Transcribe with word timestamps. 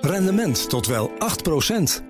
Rendement 0.00 0.68
tot 0.68 0.86
wel 0.86 1.10
8%. 1.10 1.12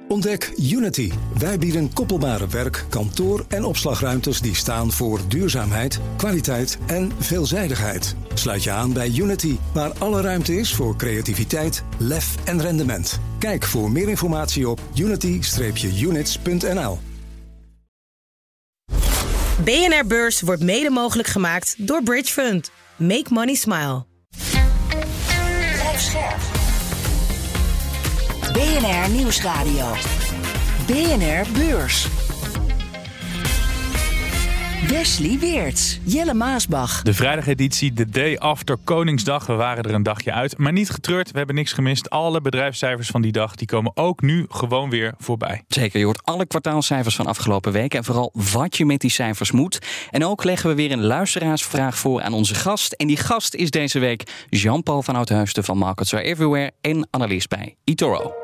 Ontdek 0.08 0.52
Unity. 0.56 1.12
Wij 1.38 1.58
bieden 1.58 1.92
koppelbare 1.92 2.46
werk, 2.46 2.84
kantoor 2.88 3.44
en 3.48 3.64
opslagruimtes 3.64 4.40
die 4.40 4.54
staan 4.54 4.92
voor 4.92 5.20
duurzaamheid, 5.28 6.00
kwaliteit 6.16 6.78
en 6.86 7.12
veelzijdigheid. 7.18 8.16
Sluit 8.34 8.62
je 8.62 8.70
aan 8.70 8.92
bij 8.92 9.12
Unity, 9.16 9.56
waar 9.74 9.92
alle 9.98 10.20
ruimte 10.20 10.54
is 10.54 10.74
voor 10.74 10.96
creativiteit, 10.96 11.84
lef 11.98 12.34
en 12.44 12.60
rendement. 12.60 13.20
Kijk 13.38 13.64
voor 13.64 13.90
meer 13.90 14.08
informatie 14.08 14.68
op 14.68 14.80
unity-units.nl. 14.94 16.98
BNR 19.64 20.06
Beurs 20.06 20.40
wordt 20.40 20.62
mede 20.62 20.90
mogelijk 20.90 21.28
gemaakt 21.28 21.86
door 21.86 22.02
Bridge 22.02 22.32
Fund. 22.32 22.70
Make 22.96 23.26
money 23.28 23.54
smile. 23.54 24.11
BNR 28.52 29.10
Nieuwsradio. 29.10 29.94
BNR 30.86 31.46
Beurs. 31.52 32.08
Wesley 34.88 35.38
Weerts, 35.38 36.00
Jelle 36.04 36.34
Maasbach. 36.34 37.02
De 37.02 37.14
vrijdageditie, 37.14 37.92
de 37.92 38.08
day 38.08 38.38
after 38.38 38.76
Koningsdag. 38.84 39.46
We 39.46 39.52
waren 39.52 39.84
er 39.84 39.94
een 39.94 40.02
dagje 40.02 40.32
uit, 40.32 40.58
maar 40.58 40.72
niet 40.72 40.90
getreurd. 40.90 41.30
We 41.30 41.38
hebben 41.38 41.54
niks 41.54 41.72
gemist. 41.72 42.10
Alle 42.10 42.40
bedrijfscijfers 42.40 43.08
van 43.08 43.22
die 43.22 43.32
dag 43.32 43.54
die 43.54 43.66
komen 43.66 43.92
ook 43.94 44.20
nu 44.20 44.46
gewoon 44.48 44.90
weer 44.90 45.14
voorbij. 45.18 45.62
Zeker, 45.68 45.98
je 45.98 46.04
hoort 46.04 46.24
alle 46.24 46.46
kwartaalcijfers 46.46 47.16
van 47.16 47.26
afgelopen 47.26 47.72
weken 47.72 47.98
en 47.98 48.04
vooral 48.04 48.32
wat 48.52 48.76
je 48.76 48.84
met 48.84 49.00
die 49.00 49.10
cijfers 49.10 49.50
moet. 49.50 49.78
En 50.10 50.24
ook 50.24 50.44
leggen 50.44 50.68
we 50.68 50.76
weer 50.76 50.92
een 50.92 51.04
luisteraarsvraag 51.04 51.98
voor 51.98 52.22
aan 52.22 52.32
onze 52.32 52.54
gast. 52.54 52.92
En 52.92 53.06
die 53.06 53.16
gast 53.16 53.54
is 53.54 53.70
deze 53.70 53.98
week 53.98 54.46
Jean-Paul 54.48 55.02
van 55.02 55.16
Oudheusden 55.16 55.64
van 55.64 55.78
Markets 55.78 56.14
Are 56.14 56.22
Everywhere 56.22 56.72
en 56.80 57.06
analist 57.10 57.48
bij 57.48 57.76
eToro. 57.84 58.41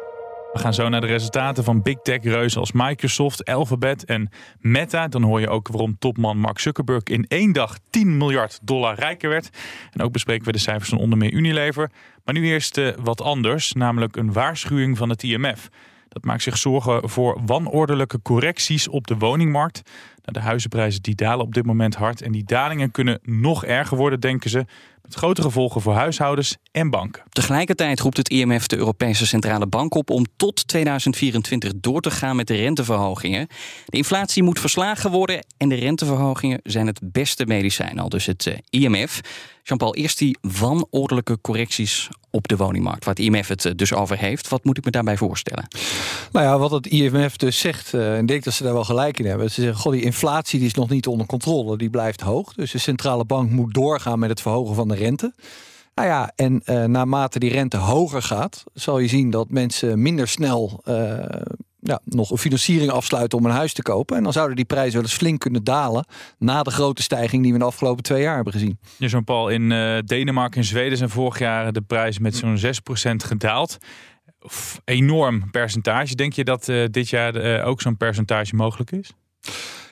We 0.59 0.65
gaan 0.65 0.75
zo 0.75 0.89
naar 0.89 1.01
de 1.01 1.07
resultaten 1.07 1.65
van 1.65 1.83
big 1.83 1.97
tech 2.03 2.23
reuzen 2.23 2.61
als 2.61 2.73
Microsoft, 2.73 3.45
Alphabet 3.45 4.05
en 4.05 4.31
Meta. 4.61 5.09
Dan 5.09 5.23
hoor 5.23 5.41
je 5.41 5.49
ook 5.49 5.69
waarom 5.69 5.99
topman 5.99 6.39
Mark 6.39 6.59
Zuckerberg 6.59 7.03
in 7.03 7.25
één 7.29 7.53
dag 7.53 7.79
10 7.91 8.17
miljard 8.17 8.59
dollar 8.63 8.95
rijker 8.95 9.29
werd. 9.29 9.51
En 9.93 10.03
ook 10.03 10.13
bespreken 10.13 10.45
we 10.45 10.53
de 10.53 10.59
cijfers 10.59 10.89
van 10.89 10.99
onder 10.99 11.19
meer 11.19 11.33
Unilever. 11.33 11.91
Maar 12.25 12.35
nu 12.35 12.47
eerst 12.47 12.79
uh, 12.79 12.89
wat 13.03 13.21
anders, 13.21 13.73
namelijk 13.73 14.17
een 14.17 14.33
waarschuwing 14.33 14.97
van 14.97 15.09
het 15.09 15.23
IMF. 15.23 15.69
Dat 16.09 16.25
maakt 16.25 16.43
zich 16.43 16.59
zorgen 16.59 17.09
voor 17.09 17.41
wanordelijke 17.47 18.23
correcties 18.23 18.89
op 18.89 19.07
de 19.07 19.17
woningmarkt. 19.17 19.83
Nou, 20.23 20.33
de 20.33 20.41
huizenprijzen 20.41 21.03
die 21.03 21.15
dalen 21.15 21.47
op 21.47 21.55
dit 21.55 21.67
moment 21.67 21.95
hard 21.95 22.23
en 22.23 22.33
die 22.33 22.45
dalingen 22.45 22.91
kunnen 22.91 23.19
nog 23.23 23.65
erger 23.65 23.97
worden, 23.97 24.21
denken 24.21 24.51
ze. 24.51 24.65
Met 25.03 25.15
grote 25.15 25.43
gevolgen 25.43 25.81
voor 25.81 25.95
huishoudens 25.95 26.57
en 26.73 26.91
banken. 26.91 27.23
Tegelijkertijd 27.29 28.01
roept 28.01 28.17
het 28.17 28.29
IMF 28.29 28.67
de 28.67 28.77
Europese 28.77 29.27
Centrale 29.27 29.67
Bank 29.67 29.95
op 29.95 30.11
om 30.11 30.27
tot 30.37 30.69
2024 30.69 31.73
door 31.77 32.01
te 32.01 32.11
gaan 32.11 32.37
met 32.37 32.47
de 32.47 32.57
renteverhogingen. 32.57 33.47
De 33.87 33.97
inflatie 33.97 34.43
moet 34.43 34.61
verslagen 34.61 35.11
worden 35.11 35.45
en 35.57 35.69
de 35.69 35.75
renteverhogingen 35.75 36.61
zijn 36.63 36.87
het 36.87 37.01
beste 37.03 37.47
medicijn, 37.47 37.99
al 37.99 38.09
dus 38.09 38.27
het 38.27 38.47
eh, 38.47 38.83
IMF. 38.83 39.21
Jean-Paul, 39.63 39.95
eerst 39.95 40.19
die 40.19 40.39
wanordelijke 40.41 41.41
correcties 41.41 42.09
op 42.31 42.49
de 42.49 42.57
woningmarkt, 42.57 43.05
waar 43.05 43.15
het 43.15 43.25
IMF 43.25 43.49
het 43.49 43.65
eh, 43.65 43.73
dus 43.77 43.93
over 43.95 44.19
heeft. 44.19 44.49
Wat 44.49 44.65
moet 44.65 44.79
ik 44.79 44.85
me 44.85 44.91
daarbij 44.91 45.17
voorstellen? 45.17 45.69
Nou 46.33 46.47
ja, 46.47 46.59
wat 46.59 46.71
het 46.71 46.87
IMF 46.87 47.37
dus 47.37 47.59
zegt, 47.59 47.93
uh, 47.93 48.15
en 48.15 48.21
ik 48.21 48.29
denk 48.29 48.45
dat 48.45 48.55
ze 48.55 48.63
daar 48.63 48.73
wel 48.73 48.85
gelijk 48.85 49.19
in 49.19 49.27
hebben. 49.27 49.51
Ze 49.51 49.61
zeggen, 49.61 49.81
goh, 49.81 49.93
die 49.93 50.03
inflatie 50.03 50.59
die 50.59 50.69
is 50.69 50.75
nog 50.75 50.89
niet 50.89 51.07
onder 51.07 51.27
controle, 51.27 51.77
die 51.77 51.91
blijft 51.91 52.21
hoog. 52.21 52.55
Dus 52.55 52.71
de 52.71 52.79
centrale 52.79 53.25
bank 53.25 53.51
moet 53.51 53.75
doorgaan 53.75 54.19
met 54.19 54.31
het 54.31 54.41
verhogen 54.41 54.75
van 54.75 54.89
de 54.89 54.95
rente. 54.95 55.33
Nou 55.95 56.09
ja, 56.09 56.33
en 56.35 56.63
uh, 56.65 56.85
naarmate 56.85 57.39
die 57.39 57.51
rente 57.51 57.77
hoger 57.77 58.23
gaat, 58.23 58.65
zal 58.75 58.99
je 58.99 59.09
zien 59.09 59.31
dat 59.31 59.51
mensen 59.51 60.03
minder 60.03 60.29
snel 60.29 60.83
ja, 61.81 62.01
nog 62.05 62.31
een 62.31 62.39
financiering 62.39 62.91
afsluiten 62.91 63.39
om 63.39 63.45
een 63.45 63.51
huis 63.51 63.73
te 63.73 63.83
kopen. 63.83 64.17
En 64.17 64.23
dan 64.23 64.33
zouden 64.33 64.57
die 64.57 64.65
prijzen 64.65 64.93
wel 64.93 65.03
eens 65.03 65.15
flink 65.15 65.41
kunnen 65.41 65.65
dalen 65.65 66.07
na 66.39 66.63
de 66.63 66.71
grote 66.71 67.03
stijging 67.03 67.43
die 67.43 67.53
we 67.53 67.59
de 67.59 67.65
afgelopen 67.65 68.03
twee 68.03 68.23
jaar 68.23 68.35
hebben 68.35 68.53
gezien. 68.53 68.79
Ja, 68.97 69.07
Jean-Paul, 69.07 69.49
in 69.49 69.71
uh, 69.71 69.99
Denemarken 70.05 70.61
en 70.61 70.67
Zweden 70.67 70.99
zijn 70.99 71.11
vorig 71.11 71.39
jaar 71.39 71.73
de 71.73 71.81
prijzen 71.81 72.23
met 72.23 72.37
zo'n 72.37 72.59
6% 72.59 72.61
gedaald. 73.17 73.77
Of 74.41 74.81
enorm 74.85 75.51
percentage. 75.51 76.15
Denk 76.15 76.33
je 76.33 76.45
dat 76.45 76.65
dit 76.91 77.09
jaar 77.09 77.63
ook 77.65 77.81
zo'n 77.81 77.97
percentage 77.97 78.55
mogelijk 78.55 78.91
is? 78.91 79.13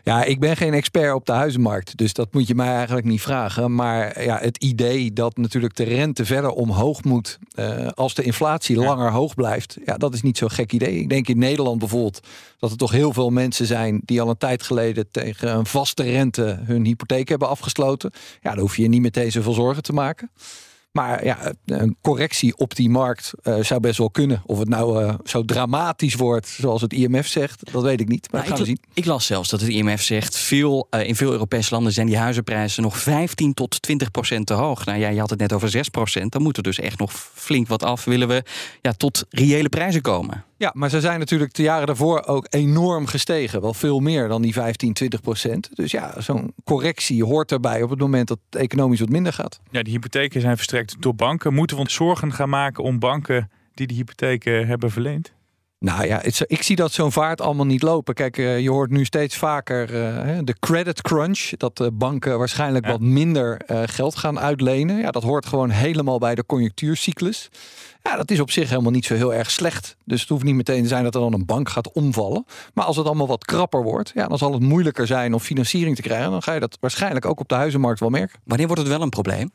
Ja, 0.07 0.25
ik 0.25 0.41
ben 0.41 0.57
geen 0.57 0.75
expert 0.75 1.15
op 1.15 1.27
de 1.27 1.33
huizenmarkt, 1.33 1.97
dus 1.97 2.13
dat 2.13 2.33
moet 2.33 2.47
je 2.47 2.55
mij 2.55 2.75
eigenlijk 2.75 3.07
niet 3.07 3.21
vragen. 3.21 3.75
Maar 3.75 4.23
ja, 4.23 4.39
het 4.39 4.57
idee 4.57 5.13
dat 5.13 5.37
natuurlijk 5.37 5.77
de 5.77 5.85
rente 5.85 6.25
verder 6.25 6.51
omhoog 6.51 7.05
moet 7.05 7.39
uh, 7.55 7.89
als 7.89 8.15
de 8.15 8.23
inflatie 8.23 8.77
langer 8.77 9.11
hoog 9.11 9.35
blijft, 9.35 9.77
ja, 9.85 9.97
dat 9.97 10.15
is 10.15 10.23
niet 10.23 10.39
zo'n 10.39 10.51
gek 10.51 10.73
idee. 10.73 10.99
Ik 10.99 11.09
denk 11.09 11.29
in 11.29 11.39
Nederland 11.39 11.79
bijvoorbeeld 11.79 12.21
dat 12.59 12.71
er 12.71 12.77
toch 12.77 12.91
heel 12.91 13.13
veel 13.13 13.31
mensen 13.31 13.67
zijn 13.67 14.01
die 14.05 14.21
al 14.21 14.29
een 14.29 14.37
tijd 14.37 14.63
geleden 14.63 15.11
tegen 15.11 15.57
een 15.57 15.67
vaste 15.67 16.03
rente 16.03 16.61
hun 16.65 16.85
hypotheek 16.85 17.29
hebben 17.29 17.49
afgesloten. 17.49 18.11
Ja, 18.43 18.51
daar 18.51 18.61
hoef 18.61 18.77
je 18.77 18.83
je 18.83 18.89
niet 18.89 19.03
meteen 19.03 19.33
zoveel 19.33 19.53
zorgen 19.53 19.83
te 19.83 19.93
maken. 19.93 20.31
Maar 20.97 21.25
ja, 21.25 21.53
een 21.65 21.97
correctie 22.03 22.57
op 22.57 22.75
die 22.75 22.89
markt 22.89 23.33
uh, 23.43 23.57
zou 23.61 23.81
best 23.81 23.99
wel 23.99 24.11
kunnen. 24.11 24.43
Of 24.47 24.59
het 24.59 24.69
nou 24.69 25.05
uh, 25.05 25.15
zo 25.25 25.45
dramatisch 25.45 26.15
wordt 26.15 26.47
zoals 26.47 26.81
het 26.81 26.93
IMF 26.93 27.27
zegt, 27.27 27.73
dat 27.73 27.83
weet 27.83 28.01
ik 28.01 28.09
niet. 28.09 28.33
Maar 28.33 28.41
nou, 28.41 28.53
gaan 28.53 28.61
ik, 28.61 28.75
we 28.75 28.81
zien. 28.83 28.93
Ik 28.95 29.05
las 29.05 29.27
zelfs 29.27 29.49
dat 29.49 29.61
het 29.61 29.69
IMF 29.69 30.03
zegt, 30.03 30.37
veel, 30.37 30.87
uh, 30.91 31.09
in 31.09 31.17
veel 31.17 31.33
Europese 31.33 31.75
landen 31.75 31.93
zijn 31.93 32.07
die 32.07 32.17
huizenprijzen 32.17 32.83
nog 32.83 32.99
15 32.99 33.55
tot 33.55 33.83
20 33.83 34.11
procent 34.11 34.47
te 34.47 34.55
hoog. 34.55 34.85
Nou 34.85 34.99
ja, 34.99 35.09
je 35.09 35.21
had 35.21 35.31
het 35.31 35.39
net 35.39 35.53
over 35.53 35.69
6 35.69 35.89
procent. 35.89 36.33
Dan 36.33 36.43
moet 36.43 36.57
er 36.57 36.63
dus 36.63 36.79
echt 36.79 36.99
nog 36.99 37.13
flink 37.35 37.69
wat 37.69 37.83
af, 37.83 38.05
willen 38.05 38.29
we 38.29 38.43
ja, 38.83 38.93
tot 38.93 39.25
reële 39.29 39.69
prijzen 39.69 40.03
komen. 40.03 40.45
Ja, 40.59 40.71
maar 40.75 40.91
ze 40.91 41.01
zijn 41.01 41.19
natuurlijk 41.19 41.55
de 41.55 41.63
jaren 41.63 41.87
daarvoor 41.87 42.27
ook 42.27 42.47
enorm 42.51 43.07
gestegen. 43.07 43.61
Wel 43.61 43.75
veel 43.75 44.01
meer 44.01 44.29
dan 44.29 44.43
die 44.43 44.53
15, 44.53 44.93
20 44.93 45.21
procent. 45.21 45.77
Dus 45.77 45.91
ja, 45.91 46.21
zo'n 46.21 46.55
correctie 46.65 47.25
hoort 47.25 47.53
erbij 47.53 47.83
op 47.83 47.91
het 47.91 47.99
moment 47.99 48.29
dat 48.29 48.39
het 48.51 48.61
economisch 48.61 49.01
wat 49.01 49.09
minder 49.09 49.33
gaat. 49.33 49.61
Ja, 49.71 49.83
die 49.83 49.93
hypotheken 49.93 50.41
zijn 50.41 50.57
verstrekt 50.57 51.03
door 51.03 51.15
banken. 51.15 51.55
Moeten 51.55 51.77
we 51.77 51.83
ons 51.83 51.95
zorgen 51.95 52.33
gaan 52.33 52.49
maken 52.49 52.85
om 52.85 52.99
banken 52.99 53.51
die 53.75 53.87
de 53.87 53.95
hypotheken 53.95 54.67
hebben 54.67 54.91
verleend? 54.91 55.33
Nou 55.87 56.07
ja, 56.07 56.23
ik 56.47 56.63
zie 56.63 56.77
dat 56.77 56.93
zo'n 56.93 57.13
vaart 57.13 57.41
allemaal 57.41 57.67
niet 57.67 57.83
lopen. 57.83 58.15
Kijk, 58.15 58.37
je 58.37 58.71
hoort 58.71 58.91
nu 58.91 59.05
steeds 59.05 59.37
vaker 59.37 59.87
de 60.45 60.57
credit 60.61 61.03
crunch. 61.03 61.51
Dat 61.57 61.91
banken 61.93 62.39
waarschijnlijk 62.39 62.85
ja. 62.85 62.91
wat 62.91 63.01
minder 63.01 63.61
geld 63.67 64.17
gaan 64.17 64.39
uitlenen. 64.39 64.99
Ja, 64.99 65.11
dat 65.11 65.23
hoort 65.23 65.47
gewoon 65.47 65.71
helemaal 65.71 66.19
bij 66.19 66.35
de 66.35 66.47
conjunctuurcyclus. 66.47 67.49
Ja, 68.03 68.17
dat 68.17 68.31
is 68.31 68.41
op 68.41 68.51
zich 68.51 68.69
helemaal 68.69 68.91
niet 68.91 69.05
zo 69.05 69.15
heel 69.15 69.35
erg 69.35 69.51
slecht. 69.51 69.97
Dus 70.05 70.21
het 70.21 70.29
hoeft 70.29 70.45
niet 70.45 70.55
meteen 70.55 70.83
te 70.83 70.89
zijn 70.89 71.05
dat 71.05 71.15
er 71.15 71.21
dan 71.21 71.33
een 71.33 71.47
bank 71.47 71.69
gaat 71.69 71.93
omvallen. 71.93 72.45
Maar 72.75 72.85
als 72.85 72.97
het 72.97 73.07
allemaal 73.07 73.27
wat 73.27 73.45
krapper 73.45 73.83
wordt, 73.83 74.13
ja, 74.15 74.27
dan 74.27 74.39
zal 74.39 74.53
het 74.53 74.63
moeilijker 74.63 75.07
zijn 75.07 75.35
om 75.35 75.41
financiering 75.41 75.97
te 75.97 76.03
krijgen. 76.03 76.31
Dan 76.31 76.43
ga 76.43 76.53
je 76.53 76.61
dat 76.61 76.77
waarschijnlijk 76.81 77.27
ook 77.27 77.41
op 77.41 77.49
de 77.49 77.55
huizenmarkt 77.55 78.01
wel 78.01 78.11
merken. 78.11 78.41
Wanneer 78.45 78.67
wordt 78.67 78.83
het 78.83 78.91
wel 78.91 79.03
een 79.03 79.09
probleem? 79.09 79.51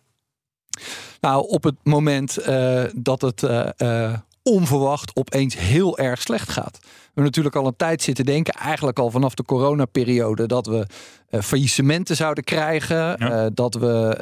Nou, 1.21 1.47
op 1.47 1.63
het 1.63 1.75
moment 1.83 2.47
uh, 2.47 2.83
dat 2.95 3.21
het 3.21 3.41
uh, 3.41 3.67
uh, 3.77 4.13
onverwacht 4.43 5.15
opeens 5.15 5.57
heel 5.57 5.97
erg 5.97 6.21
slecht 6.21 6.49
gaat. 6.49 6.79
We 7.13 7.21
natuurlijk 7.21 7.55
al 7.55 7.67
een 7.67 7.75
tijd 7.75 8.01
zitten 8.01 8.25
denken, 8.25 8.53
eigenlijk 8.53 8.99
al 8.99 9.11
vanaf 9.11 9.33
de 9.33 9.43
coronaperiode, 9.43 10.45
dat 10.45 10.65
we 10.65 10.87
uh, 11.29 11.41
faillissementen 11.41 12.15
zouden 12.15 12.43
krijgen, 12.43 12.97
ja. 12.97 13.43
uh, 13.43 13.45
dat 13.53 13.73
we 13.73 14.17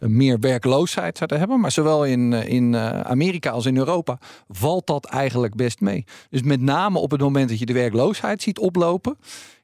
uh, 0.00 0.08
meer 0.08 0.40
werkloosheid 0.40 1.16
zouden 1.16 1.38
hebben. 1.38 1.60
Maar 1.60 1.72
zowel 1.72 2.04
in, 2.04 2.32
in 2.32 2.76
Amerika 3.04 3.50
als 3.50 3.66
in 3.66 3.76
Europa 3.76 4.18
valt 4.48 4.86
dat 4.86 5.04
eigenlijk 5.04 5.54
best 5.54 5.80
mee. 5.80 6.04
Dus 6.30 6.42
met 6.42 6.60
name 6.60 6.98
op 6.98 7.10
het 7.10 7.20
moment 7.20 7.48
dat 7.48 7.58
je 7.58 7.66
de 7.66 7.72
werkloosheid 7.72 8.42
ziet 8.42 8.58
oplopen, 8.58 9.16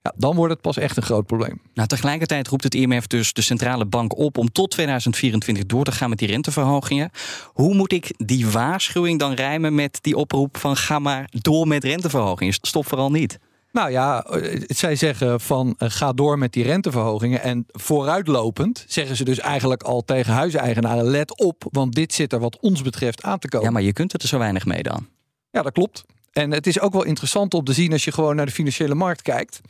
ja, 0.03 0.13
dan 0.17 0.37
wordt 0.37 0.53
het 0.53 0.63
pas 0.63 0.77
echt 0.77 0.97
een 0.97 1.03
groot 1.03 1.27
probleem. 1.27 1.61
Nou, 1.75 1.89
tegelijkertijd 1.89 2.49
roept 2.49 2.63
het 2.63 2.75
IMF 2.75 3.07
dus 3.07 3.33
de 3.33 3.43
centrale 3.43 3.85
bank 3.87 4.19
op 4.19 4.39
om 4.39 4.53
tot 4.53 4.71
2024 4.71 5.67
door 5.67 5.85
te 5.85 5.93
gaan 5.93 6.09
met 6.09 6.19
die 6.19 6.29
renteverhogingen. 6.29 7.11
Hoe 7.45 7.75
moet 7.75 7.93
ik 7.93 8.15
die 8.17 8.47
waarschuwing 8.47 9.19
dan 9.19 9.33
rijmen 9.33 9.75
met 9.75 9.99
die 10.01 10.17
oproep 10.17 10.57
van 10.57 10.77
ga 10.77 10.99
maar 10.99 11.29
door 11.31 11.67
met 11.67 11.85
renteverhogingen? 11.93 12.55
Stop 12.55 12.87
vooral 12.87 13.11
niet. 13.11 13.39
Nou 13.73 13.91
ja, 13.91 14.27
zij 14.67 14.97
zeggen 14.97 15.41
van 15.41 15.75
uh, 15.79 15.91
ga 15.91 16.13
door 16.13 16.39
met 16.39 16.53
die 16.53 16.65
renteverhogingen. 16.65 17.43
En 17.43 17.67
vooruitlopend 17.69 18.85
zeggen 18.89 19.17
ze 19.17 19.25
dus 19.25 19.39
eigenlijk 19.39 19.83
al 19.83 20.05
tegen 20.05 20.33
huiseigenaren: 20.33 21.05
let 21.05 21.39
op, 21.39 21.65
want 21.71 21.95
dit 21.95 22.13
zit 22.13 22.33
er 22.33 22.39
wat 22.39 22.59
ons 22.61 22.83
betreft 22.83 23.23
aan 23.23 23.39
te 23.39 23.49
komen. 23.49 23.67
Ja, 23.67 23.73
maar 23.73 23.83
je 23.83 23.93
kunt 23.93 24.13
het 24.13 24.23
er 24.23 24.29
zo 24.29 24.39
weinig 24.39 24.67
mee 24.67 24.83
dan. 24.83 25.07
Ja, 25.51 25.63
dat 25.63 25.73
klopt. 25.73 26.05
En 26.33 26.51
het 26.51 26.67
is 26.67 26.81
ook 26.81 26.93
wel 26.93 27.05
interessant 27.05 27.55
om 27.55 27.65
te 27.65 27.73
zien 27.73 27.93
als 27.93 28.05
je 28.05 28.13
gewoon 28.13 28.37
naar 28.37 28.47
de 28.47 28.53
financiële 28.53 28.95
markt 28.95 29.23
kijkt. 29.23 29.61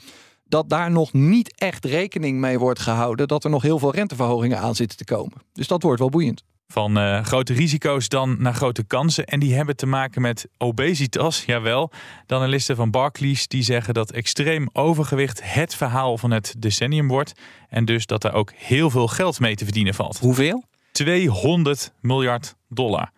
Dat 0.44 0.68
daar 0.68 0.90
nog 0.90 1.12
niet 1.12 1.54
echt 1.58 1.84
rekening 1.84 2.38
mee 2.38 2.58
wordt 2.58 2.80
gehouden 2.80 3.28
dat 3.28 3.44
er 3.44 3.50
nog 3.50 3.62
heel 3.62 3.78
veel 3.78 3.92
renteverhogingen 3.92 4.58
aan 4.58 4.74
zitten 4.74 4.96
te 4.96 5.04
komen. 5.04 5.42
Dus 5.52 5.66
dat 5.66 5.82
wordt 5.82 6.00
wel 6.00 6.08
boeiend. 6.08 6.42
Van 6.72 6.98
uh, 6.98 7.24
grote 7.24 7.52
risico's 7.52 8.08
dan 8.08 8.36
naar 8.38 8.54
grote 8.54 8.84
kansen. 8.84 9.24
En 9.24 9.40
die 9.40 9.54
hebben 9.54 9.76
te 9.76 9.86
maken 9.86 10.22
met 10.22 10.48
obesitas, 10.58 11.44
jawel. 11.44 11.90
De 12.26 12.34
analisten 12.34 12.76
van 12.76 12.90
Barclays 12.90 13.48
die 13.48 13.62
zeggen 13.62 13.94
dat 13.94 14.12
extreem 14.12 14.68
overgewicht 14.72 15.40
het 15.44 15.74
verhaal 15.74 16.18
van 16.18 16.30
het 16.30 16.54
decennium 16.58 17.08
wordt. 17.08 17.32
En 17.68 17.84
dus 17.84 18.06
dat 18.06 18.24
er 18.24 18.32
ook 18.32 18.52
heel 18.56 18.90
veel 18.90 19.08
geld 19.08 19.40
mee 19.40 19.54
te 19.54 19.64
verdienen 19.64 19.94
valt. 19.94 20.18
Hoeveel? 20.18 20.64
200 20.92 21.92
miljard 22.00 22.54
dollar. 22.68 23.12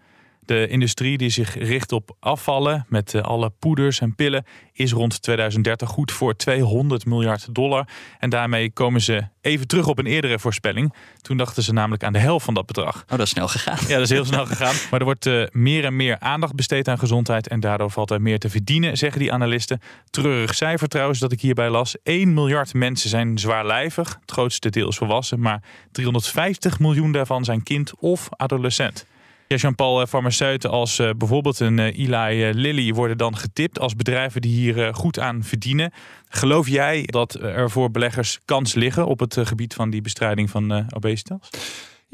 De 0.47 0.69
industrie 0.69 1.19
die 1.19 1.31
zich 1.31 1.55
richt 1.55 1.93
op 1.93 2.17
afvallen 2.21 2.87
met 2.89 3.15
eh, 3.15 3.23
alle 3.23 3.51
poeders 3.59 4.01
en 4.01 4.15
pillen 4.15 4.45
is 4.73 4.93
rond 4.93 5.23
2030 5.23 5.89
goed 5.89 6.13
voor 6.13 6.37
200 6.37 7.07
miljard 7.07 7.55
dollar. 7.55 7.89
En 8.19 8.31
daarmee 8.31 8.71
komen 8.71 9.01
ze 9.01 9.23
even 9.41 9.67
terug 9.67 9.87
op 9.87 9.99
een 9.99 10.07
eerdere 10.07 10.39
voorspelling. 10.39 10.95
Toen 11.21 11.37
dachten 11.37 11.63
ze 11.63 11.73
namelijk 11.73 12.05
aan 12.05 12.13
de 12.13 12.19
helft 12.19 12.45
van 12.45 12.55
dat 12.55 12.67
bedrag. 12.67 13.03
Oh, 13.03 13.09
dat 13.09 13.21
is 13.21 13.29
snel 13.29 13.49
gegaan. 13.49 13.79
Ja, 13.81 13.95
dat 13.95 14.01
is 14.01 14.11
heel 14.11 14.25
snel 14.25 14.47
gegaan. 14.47 14.75
Maar 14.91 14.99
er 14.99 15.05
wordt 15.05 15.27
uh, 15.27 15.47
meer 15.51 15.85
en 15.85 15.97
meer 15.97 16.19
aandacht 16.19 16.55
besteed 16.55 16.89
aan 16.89 16.99
gezondheid. 16.99 17.49
En 17.49 17.61
daardoor 17.61 17.91
valt 17.91 18.11
er 18.11 18.23
meer 18.23 18.39
te 18.39 18.51
verdienen, 18.51 18.97
zeggen 18.97 19.21
die 19.21 19.33
analisten. 19.33 19.81
Treurig 20.11 20.55
cijfer 20.55 20.89
trouwens 20.89 21.19
dat 21.19 21.33
ik 21.33 21.41
hierbij 21.41 21.71
las. 21.71 21.97
1 22.03 22.35
miljard 22.35 22.75
mensen 22.75 23.11
zijn 23.11 23.39
zwaarlijvig. 23.39 24.19
Het 24.21 24.31
grootste 24.31 24.71
deel 24.71 24.89
is 24.89 24.97
volwassen. 24.97 25.41
Maar 25.41 25.63
350 25.93 26.79
miljoen 26.79 27.13
daarvan 27.13 27.45
zijn 27.45 27.63
kind 27.63 27.93
of 27.99 28.29
adolescent. 28.31 29.07
Ja, 29.55 29.61
Jean-Paul, 29.61 30.01
eh, 30.01 30.07
farmaceuten 30.07 30.71
als 30.71 30.99
uh, 30.99 31.11
bijvoorbeeld 31.17 31.61
een 31.61 31.79
uh, 31.79 31.99
Eli 31.99 32.53
Lilly 32.55 32.93
worden 32.93 33.19
dan 33.19 33.37
getipt 33.37 33.79
als 33.79 33.97
bedrijven 33.97 34.41
die 34.41 34.53
hier 34.53 34.95
goed 34.95 35.19
aan 35.19 35.43
verdienen. 35.43 35.93
Geloof 36.29 36.69
jij 36.69 37.03
dat 37.07 37.35
er 37.35 37.71
voor 37.71 37.91
beleggers 37.91 38.41
kans 38.45 38.75
liggen 38.75 39.07
op 39.07 39.21
het 39.21 39.39
gebied 39.43 39.75
van 39.75 39.91
die 39.91 40.01
bestrijding 40.01 40.51
van 40.51 40.87
obesitas? 40.95 41.51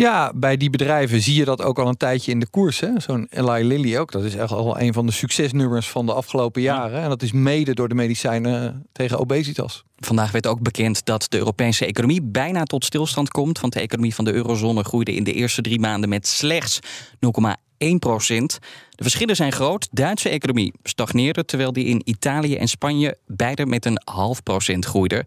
Ja, 0.00 0.32
bij 0.34 0.56
die 0.56 0.70
bedrijven 0.70 1.20
zie 1.20 1.34
je 1.34 1.44
dat 1.44 1.62
ook 1.62 1.78
al 1.78 1.88
een 1.88 1.96
tijdje 1.96 2.30
in 2.30 2.40
de 2.40 2.46
koers. 2.50 2.82
Zo'n 2.96 3.26
Eli 3.30 3.64
Lilly 3.64 3.98
ook. 3.98 4.12
Dat 4.12 4.24
is 4.24 4.34
echt 4.34 4.52
al 4.52 4.80
een 4.80 4.92
van 4.92 5.06
de 5.06 5.12
succesnummers 5.12 5.88
van 5.88 6.06
de 6.06 6.12
afgelopen 6.12 6.62
jaren. 6.62 7.02
En 7.02 7.08
dat 7.08 7.22
is 7.22 7.32
mede 7.32 7.74
door 7.74 7.88
de 7.88 7.94
medicijnen 7.94 8.86
tegen 8.92 9.18
obesitas. 9.18 9.84
Vandaag 9.96 10.30
werd 10.30 10.46
ook 10.46 10.60
bekend 10.60 11.04
dat 11.04 11.26
de 11.28 11.38
Europese 11.38 11.86
economie 11.86 12.22
bijna 12.22 12.62
tot 12.62 12.84
stilstand 12.84 13.30
komt. 13.30 13.60
Want 13.60 13.72
de 13.72 13.80
economie 13.80 14.14
van 14.14 14.24
de 14.24 14.32
eurozone 14.32 14.84
groeide 14.84 15.14
in 15.14 15.24
de 15.24 15.32
eerste 15.32 15.62
drie 15.62 15.80
maanden 15.80 16.08
met 16.08 16.26
slechts 16.26 16.78
0,1 17.14 17.88
procent. 17.98 18.58
De 18.90 19.02
verschillen 19.02 19.36
zijn 19.36 19.52
groot. 19.52 19.88
Duitse 19.90 20.28
economie 20.28 20.72
stagneerde, 20.82 21.44
terwijl 21.44 21.72
die 21.72 21.84
in 21.84 22.02
Italië 22.04 22.56
en 22.56 22.68
Spanje 22.68 23.18
beide 23.26 23.66
met 23.66 23.84
een 23.84 24.00
half 24.04 24.42
procent 24.42 24.84
groeiden. 24.84 25.26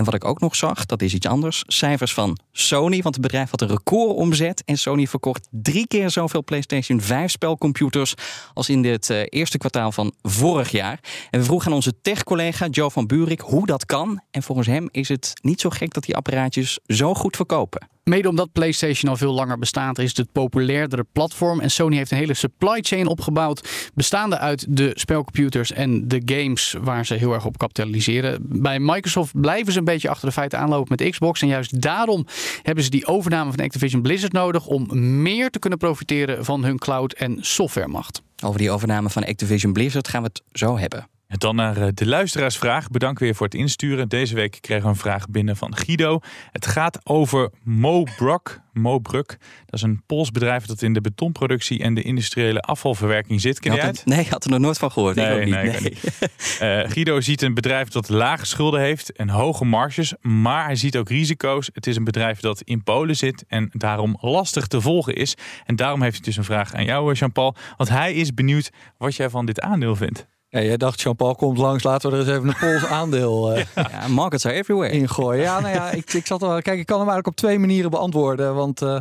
En 0.00 0.06
wat 0.06 0.14
ik 0.14 0.24
ook 0.24 0.40
nog 0.40 0.56
zag, 0.56 0.86
dat 0.86 1.02
is 1.02 1.14
iets 1.14 1.26
anders. 1.26 1.62
Cijfers 1.66 2.14
van 2.14 2.38
Sony, 2.52 3.02
want 3.02 3.14
het 3.14 3.24
bedrijf 3.24 3.50
had 3.50 3.60
een 3.60 3.68
recordomzet. 3.68 4.62
En 4.64 4.78
Sony 4.78 5.06
verkocht 5.06 5.48
drie 5.50 5.86
keer 5.86 6.10
zoveel 6.10 6.44
PlayStation 6.44 7.00
5 7.00 7.30
spelcomputers 7.30 8.14
als 8.54 8.68
in 8.68 8.84
het 8.84 9.10
uh, 9.10 9.22
eerste 9.28 9.58
kwartaal 9.58 9.92
van 9.92 10.12
vorig 10.22 10.70
jaar. 10.70 11.00
En 11.30 11.38
we 11.38 11.44
vroegen 11.44 11.68
aan 11.68 11.74
onze 11.74 12.00
tech-collega 12.02 12.66
Joe 12.66 12.90
van 12.90 13.06
Buurik 13.06 13.40
hoe 13.40 13.66
dat 13.66 13.86
kan. 13.86 14.22
En 14.30 14.42
volgens 14.42 14.66
hem 14.66 14.88
is 14.90 15.08
het 15.08 15.32
niet 15.42 15.60
zo 15.60 15.70
gek 15.70 15.94
dat 15.94 16.04
die 16.04 16.16
apparaatjes 16.16 16.78
zo 16.86 17.14
goed 17.14 17.36
verkopen. 17.36 17.88
Mede 18.04 18.28
omdat 18.28 18.52
PlayStation 18.52 19.10
al 19.10 19.16
veel 19.16 19.32
langer 19.32 19.58
bestaat, 19.58 19.98
is 19.98 20.08
het 20.08 20.16
het 20.16 20.32
populairdere 20.32 21.06
platform. 21.12 21.60
En 21.60 21.70
Sony 21.70 21.96
heeft 21.96 22.10
een 22.10 22.16
hele 22.16 22.34
supply 22.34 22.78
chain 22.80 23.06
opgebouwd. 23.06 23.90
Bestaande 23.94 24.38
uit 24.38 24.66
de 24.68 24.90
spelcomputers 24.94 25.72
en 25.72 26.08
de 26.08 26.22
games 26.24 26.76
waar 26.80 27.06
ze 27.06 27.14
heel 27.14 27.32
erg 27.32 27.44
op 27.44 27.58
kapitaliseren. 27.58 28.38
Bij 28.42 28.78
Microsoft 28.78 29.40
blijven 29.40 29.72
ze 29.72 29.78
een 29.78 29.84
beetje 29.84 30.08
achter 30.08 30.28
de 30.28 30.34
feiten 30.34 30.58
aanlopen 30.58 30.96
met 30.98 31.10
Xbox. 31.10 31.42
En 31.42 31.48
juist 31.48 31.80
daarom 31.82 32.26
hebben 32.62 32.84
ze 32.84 32.90
die 32.90 33.06
overname 33.06 33.50
van 33.50 33.64
Activision 33.64 34.02
Blizzard 34.02 34.32
nodig. 34.32 34.66
om 34.66 34.88
meer 35.22 35.50
te 35.50 35.58
kunnen 35.58 35.78
profiteren 35.78 36.44
van 36.44 36.64
hun 36.64 36.78
cloud- 36.78 37.12
en 37.12 37.38
softwaremacht. 37.40 38.22
Over 38.44 38.58
die 38.58 38.70
overname 38.70 39.10
van 39.10 39.24
Activision 39.24 39.72
Blizzard 39.72 40.08
gaan 40.08 40.22
we 40.22 40.28
het 40.32 40.42
zo 40.52 40.78
hebben. 40.78 41.08
En 41.30 41.38
dan 41.38 41.56
naar 41.56 41.76
eh, 41.76 41.88
de 41.94 42.06
luisteraarsvraag. 42.06 42.88
Bedankt 42.88 43.20
weer 43.20 43.34
voor 43.34 43.46
het 43.46 43.54
insturen. 43.54 44.08
Deze 44.08 44.34
week 44.34 44.58
kregen 44.60 44.84
we 44.84 44.88
een 44.88 44.96
vraag 44.96 45.28
binnen 45.28 45.56
van 45.56 45.76
Guido. 45.76 46.20
Het 46.50 46.66
gaat 46.66 46.98
over 47.06 47.50
Mobruk. 47.62 48.60
Mobruk. 48.72 49.28
Dat 49.64 49.74
is 49.74 49.82
een 49.82 50.02
Pools 50.06 50.30
bedrijf 50.30 50.66
dat 50.66 50.82
in 50.82 50.92
de 50.92 51.00
betonproductie 51.00 51.82
en 51.82 51.94
de 51.94 52.02
industriële 52.02 52.60
afvalverwerking 52.60 53.40
zit. 53.40 53.60
Ken 53.60 53.74
je 53.74 53.80
het? 53.80 54.02
Nee, 54.04 54.20
ik 54.20 54.28
had 54.28 54.44
er 54.44 54.50
nog 54.50 54.58
nooit 54.58 54.78
van 54.78 54.90
gehoord. 54.90 55.16
Nee, 55.16 55.44
niet. 55.44 55.54
nee. 55.54 55.80
nee. 55.80 56.84
uh, 56.84 56.90
Guido 56.90 57.20
ziet 57.20 57.42
een 57.42 57.54
bedrijf 57.54 57.88
dat 57.88 58.08
lage 58.08 58.46
schulden 58.46 58.80
heeft 58.80 59.12
en 59.12 59.28
hoge 59.28 59.64
marges. 59.64 60.14
Maar 60.20 60.64
hij 60.64 60.76
ziet 60.76 60.96
ook 60.96 61.08
risico's. 61.08 61.70
Het 61.72 61.86
is 61.86 61.96
een 61.96 62.04
bedrijf 62.04 62.40
dat 62.40 62.60
in 62.62 62.82
Polen 62.82 63.16
zit 63.16 63.44
en 63.48 63.70
daarom 63.72 64.16
lastig 64.20 64.66
te 64.66 64.80
volgen 64.80 65.14
is. 65.14 65.36
En 65.64 65.76
daarom 65.76 66.02
heeft 66.02 66.14
hij 66.14 66.24
dus 66.24 66.36
een 66.36 66.44
vraag 66.44 66.74
aan 66.74 66.84
jou, 66.84 67.12
Jean-Paul. 67.12 67.54
Want 67.76 67.88
hij 67.88 68.14
is 68.14 68.34
benieuwd 68.34 68.70
wat 68.98 69.16
jij 69.16 69.30
van 69.30 69.46
dit 69.46 69.60
aandeel 69.60 69.96
vindt. 69.96 70.28
Ja, 70.50 70.62
jij 70.62 70.76
dacht, 70.76 71.00
Jean-Paul 71.00 71.34
komt 71.34 71.58
langs, 71.58 71.82
laten 71.82 72.10
we 72.10 72.16
er 72.16 72.22
eens 72.22 72.30
even 72.30 72.48
een 72.48 72.56
Pools 72.60 72.86
aandeel 73.00 73.56
uh, 73.56 73.64
ja, 73.74 74.08
markets 74.08 74.46
are 74.46 74.54
everywhere. 74.54 74.90
ingooien. 74.90 75.42
Ja, 75.42 75.60
nou 75.60 75.74
ja, 75.74 75.90
ik, 75.90 76.12
ik 76.12 76.26
zat 76.26 76.42
er 76.42 76.62
Kijk, 76.62 76.78
ik 76.78 76.86
kan 76.86 76.98
hem 76.98 77.08
eigenlijk 77.08 77.26
op 77.26 77.36
twee 77.36 77.58
manieren 77.58 77.90
beantwoorden. 77.90 78.54
Want 78.54 78.82
uh, 78.82 78.98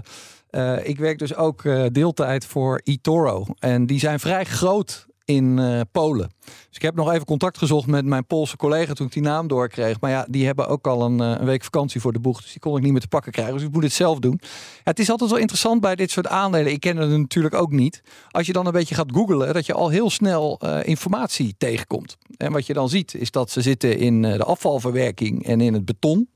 uh, 0.52 0.88
ik 0.88 1.00
werk 1.00 1.20
dus 1.20 1.36
ook 1.36 1.64
deeltijd 1.92 2.46
voor 2.46 2.82
eToro. 2.84 3.46
En 3.60 3.86
die 3.86 4.00
zijn 4.00 4.20
vrij 4.20 4.46
groot 4.46 5.08
in 5.30 5.58
uh, 5.58 5.82
Polen. 5.92 6.32
Dus 6.46 6.76
ik 6.76 6.82
heb 6.82 6.96
nog 6.96 7.12
even 7.12 7.26
contact 7.26 7.58
gezocht 7.58 7.88
met 7.88 8.06
mijn 8.06 8.26
Poolse 8.26 8.58
collega 8.58 8.94
toen 8.94 9.08
ik 9.08 9.14
die 9.14 9.22
naam 9.22 9.48
doorkreeg. 9.48 10.00
Maar 10.00 10.12
ja, 10.12 10.26
die 10.30 10.46
hebben 10.46 10.68
ook 10.68 10.88
al 10.88 11.02
een, 11.02 11.22
uh, 11.22 11.36
een 11.40 11.46
week 11.46 11.64
vakantie 11.64 12.02
voor 12.02 12.14
de 12.14 12.20
boeg. 12.20 12.42
Dus 12.42 12.52
die 12.52 12.60
kon 12.60 12.78
ik 12.78 12.84
niet 12.84 12.92
meer 12.92 13.02
te 13.02 13.08
pakken 13.08 13.32
krijgen. 13.32 13.54
Dus 13.54 13.64
ik 13.64 13.72
moet 13.72 13.84
het 13.84 13.94
zelf 13.94 14.20
doen. 14.20 14.40
Ja, 14.42 14.48
het 14.84 15.00
is 15.00 15.10
altijd 15.10 15.30
wel 15.30 15.40
interessant 15.40 15.82
bij 15.82 15.96
dit 15.96 16.12
soort 16.12 16.28
aandelen. 16.28 16.72
Ik 16.72 16.80
ken 16.80 16.98
het 16.98 17.10
natuurlijk 17.10 17.56
ook 17.56 17.72
niet. 17.72 18.02
Als 18.32 18.48
je 18.48 18.54
dan 18.54 18.66
een 18.66 18.72
beetje 18.72 18.96
gaat 18.96 19.12
googlen, 19.14 19.54
dat 19.54 19.66
je 19.66 19.74
al 19.74 19.90
heel 19.90 20.10
snel 20.10 20.60
uh, 20.64 20.80
informatie 20.84 21.56
tegenkomt. 21.58 22.18
En 22.38 22.52
wat 22.52 22.66
je 22.66 22.74
dan 22.74 22.90
ziet, 22.90 23.14
is 23.14 23.32
dat 23.32 23.52
ze 23.52 23.62
zitten 23.62 23.98
in 23.98 24.22
de 24.22 24.44
afvalverwerking 24.44 25.46
en 25.46 25.62
in 25.62 25.74
het 25.74 25.86
beton. 25.86 26.30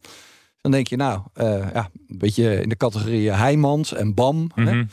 Dan 0.61 0.71
denk 0.71 0.87
je, 0.87 0.95
nou, 0.95 1.21
ja, 1.33 1.89
een 2.07 2.17
beetje 2.17 2.61
in 2.61 2.69
de 2.69 2.77
categorie 2.77 3.31
Heijmans 3.31 3.93
en 3.93 4.13
BAM. 4.13 4.51
Hè? 4.55 4.83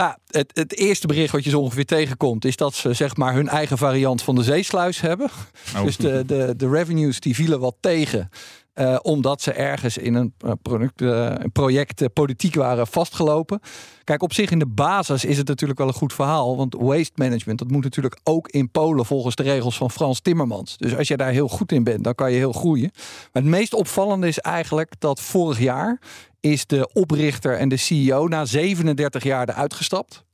Nou, 0.00 0.14
het, 0.26 0.50
het, 0.54 0.76
eerste 0.76 1.06
bericht 1.06 1.32
wat 1.32 1.44
je 1.44 1.50
zo 1.50 1.60
ongeveer 1.60 1.84
tegenkomt, 1.84 2.44
is 2.44 2.56
dat 2.56 2.74
ze 2.74 2.92
zeg 2.92 3.16
maar 3.16 3.34
hun 3.34 3.48
eigen 3.48 3.78
variant 3.78 4.22
van 4.22 4.34
de 4.34 4.42
zeesluis 4.42 5.00
hebben. 5.00 5.30
Oh. 5.76 5.84
Dus 5.84 5.96
de, 5.96 6.24
de, 6.26 6.54
de 6.56 6.68
revenues 6.68 7.20
die 7.20 7.34
vielen 7.34 7.60
wat 7.60 7.76
tegen. 7.80 8.30
Uh, 8.74 8.98
omdat 9.02 9.42
ze 9.42 9.52
ergens 9.52 9.98
in 9.98 10.14
een, 10.14 10.34
product, 10.62 11.00
uh, 11.00 11.30
een 11.34 11.52
project 11.52 12.12
politiek 12.12 12.54
waren 12.54 12.86
vastgelopen. 12.86 13.60
Kijk, 14.04 14.22
op 14.22 14.32
zich 14.32 14.50
in 14.50 14.58
de 14.58 14.66
basis 14.66 15.24
is 15.24 15.36
het 15.36 15.48
natuurlijk 15.48 15.78
wel 15.78 15.88
een 15.88 15.94
goed 15.94 16.12
verhaal. 16.12 16.56
Want 16.56 16.74
waste 16.78 17.12
management, 17.14 17.58
dat 17.58 17.70
moet 17.70 17.82
natuurlijk 17.82 18.20
ook 18.24 18.48
in 18.48 18.70
Polen 18.70 19.06
volgens 19.06 19.34
de 19.34 19.42
regels 19.42 19.76
van 19.76 19.90
Frans 19.90 20.20
Timmermans. 20.20 20.76
Dus 20.76 20.96
als 20.96 21.08
je 21.08 21.16
daar 21.16 21.30
heel 21.30 21.48
goed 21.48 21.72
in 21.72 21.84
bent, 21.84 22.04
dan 22.04 22.14
kan 22.14 22.32
je 22.32 22.36
heel 22.36 22.52
groeien. 22.52 22.90
Maar 23.32 23.42
het 23.42 23.50
meest 23.50 23.74
opvallende 23.74 24.28
is 24.28 24.38
eigenlijk 24.38 24.92
dat 24.98 25.20
vorig 25.20 25.58
jaar 25.58 26.00
is 26.40 26.66
de 26.66 26.90
oprichter 26.92 27.56
en 27.56 27.68
de 27.68 27.76
CEO 27.76 28.28
na 28.28 28.44
37 28.44 29.22
jaar 29.22 29.48
eruit 29.48 29.74
gestapt. 29.74 30.24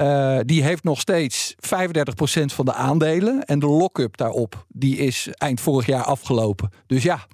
Uh, 0.00 0.38
die 0.44 0.62
heeft 0.62 0.84
nog 0.84 1.00
steeds 1.00 1.54
35% 1.54 1.58
van 2.44 2.64
de 2.64 2.72
aandelen. 2.72 3.44
En 3.44 3.58
de 3.58 3.66
lock-up 3.66 4.16
daarop, 4.16 4.66
die 4.68 4.96
is 4.96 5.28
eind 5.32 5.60
vorig 5.60 5.86
jaar 5.86 6.04
afgelopen. 6.04 6.70
Dus 6.86 7.02
ja, 7.02 7.26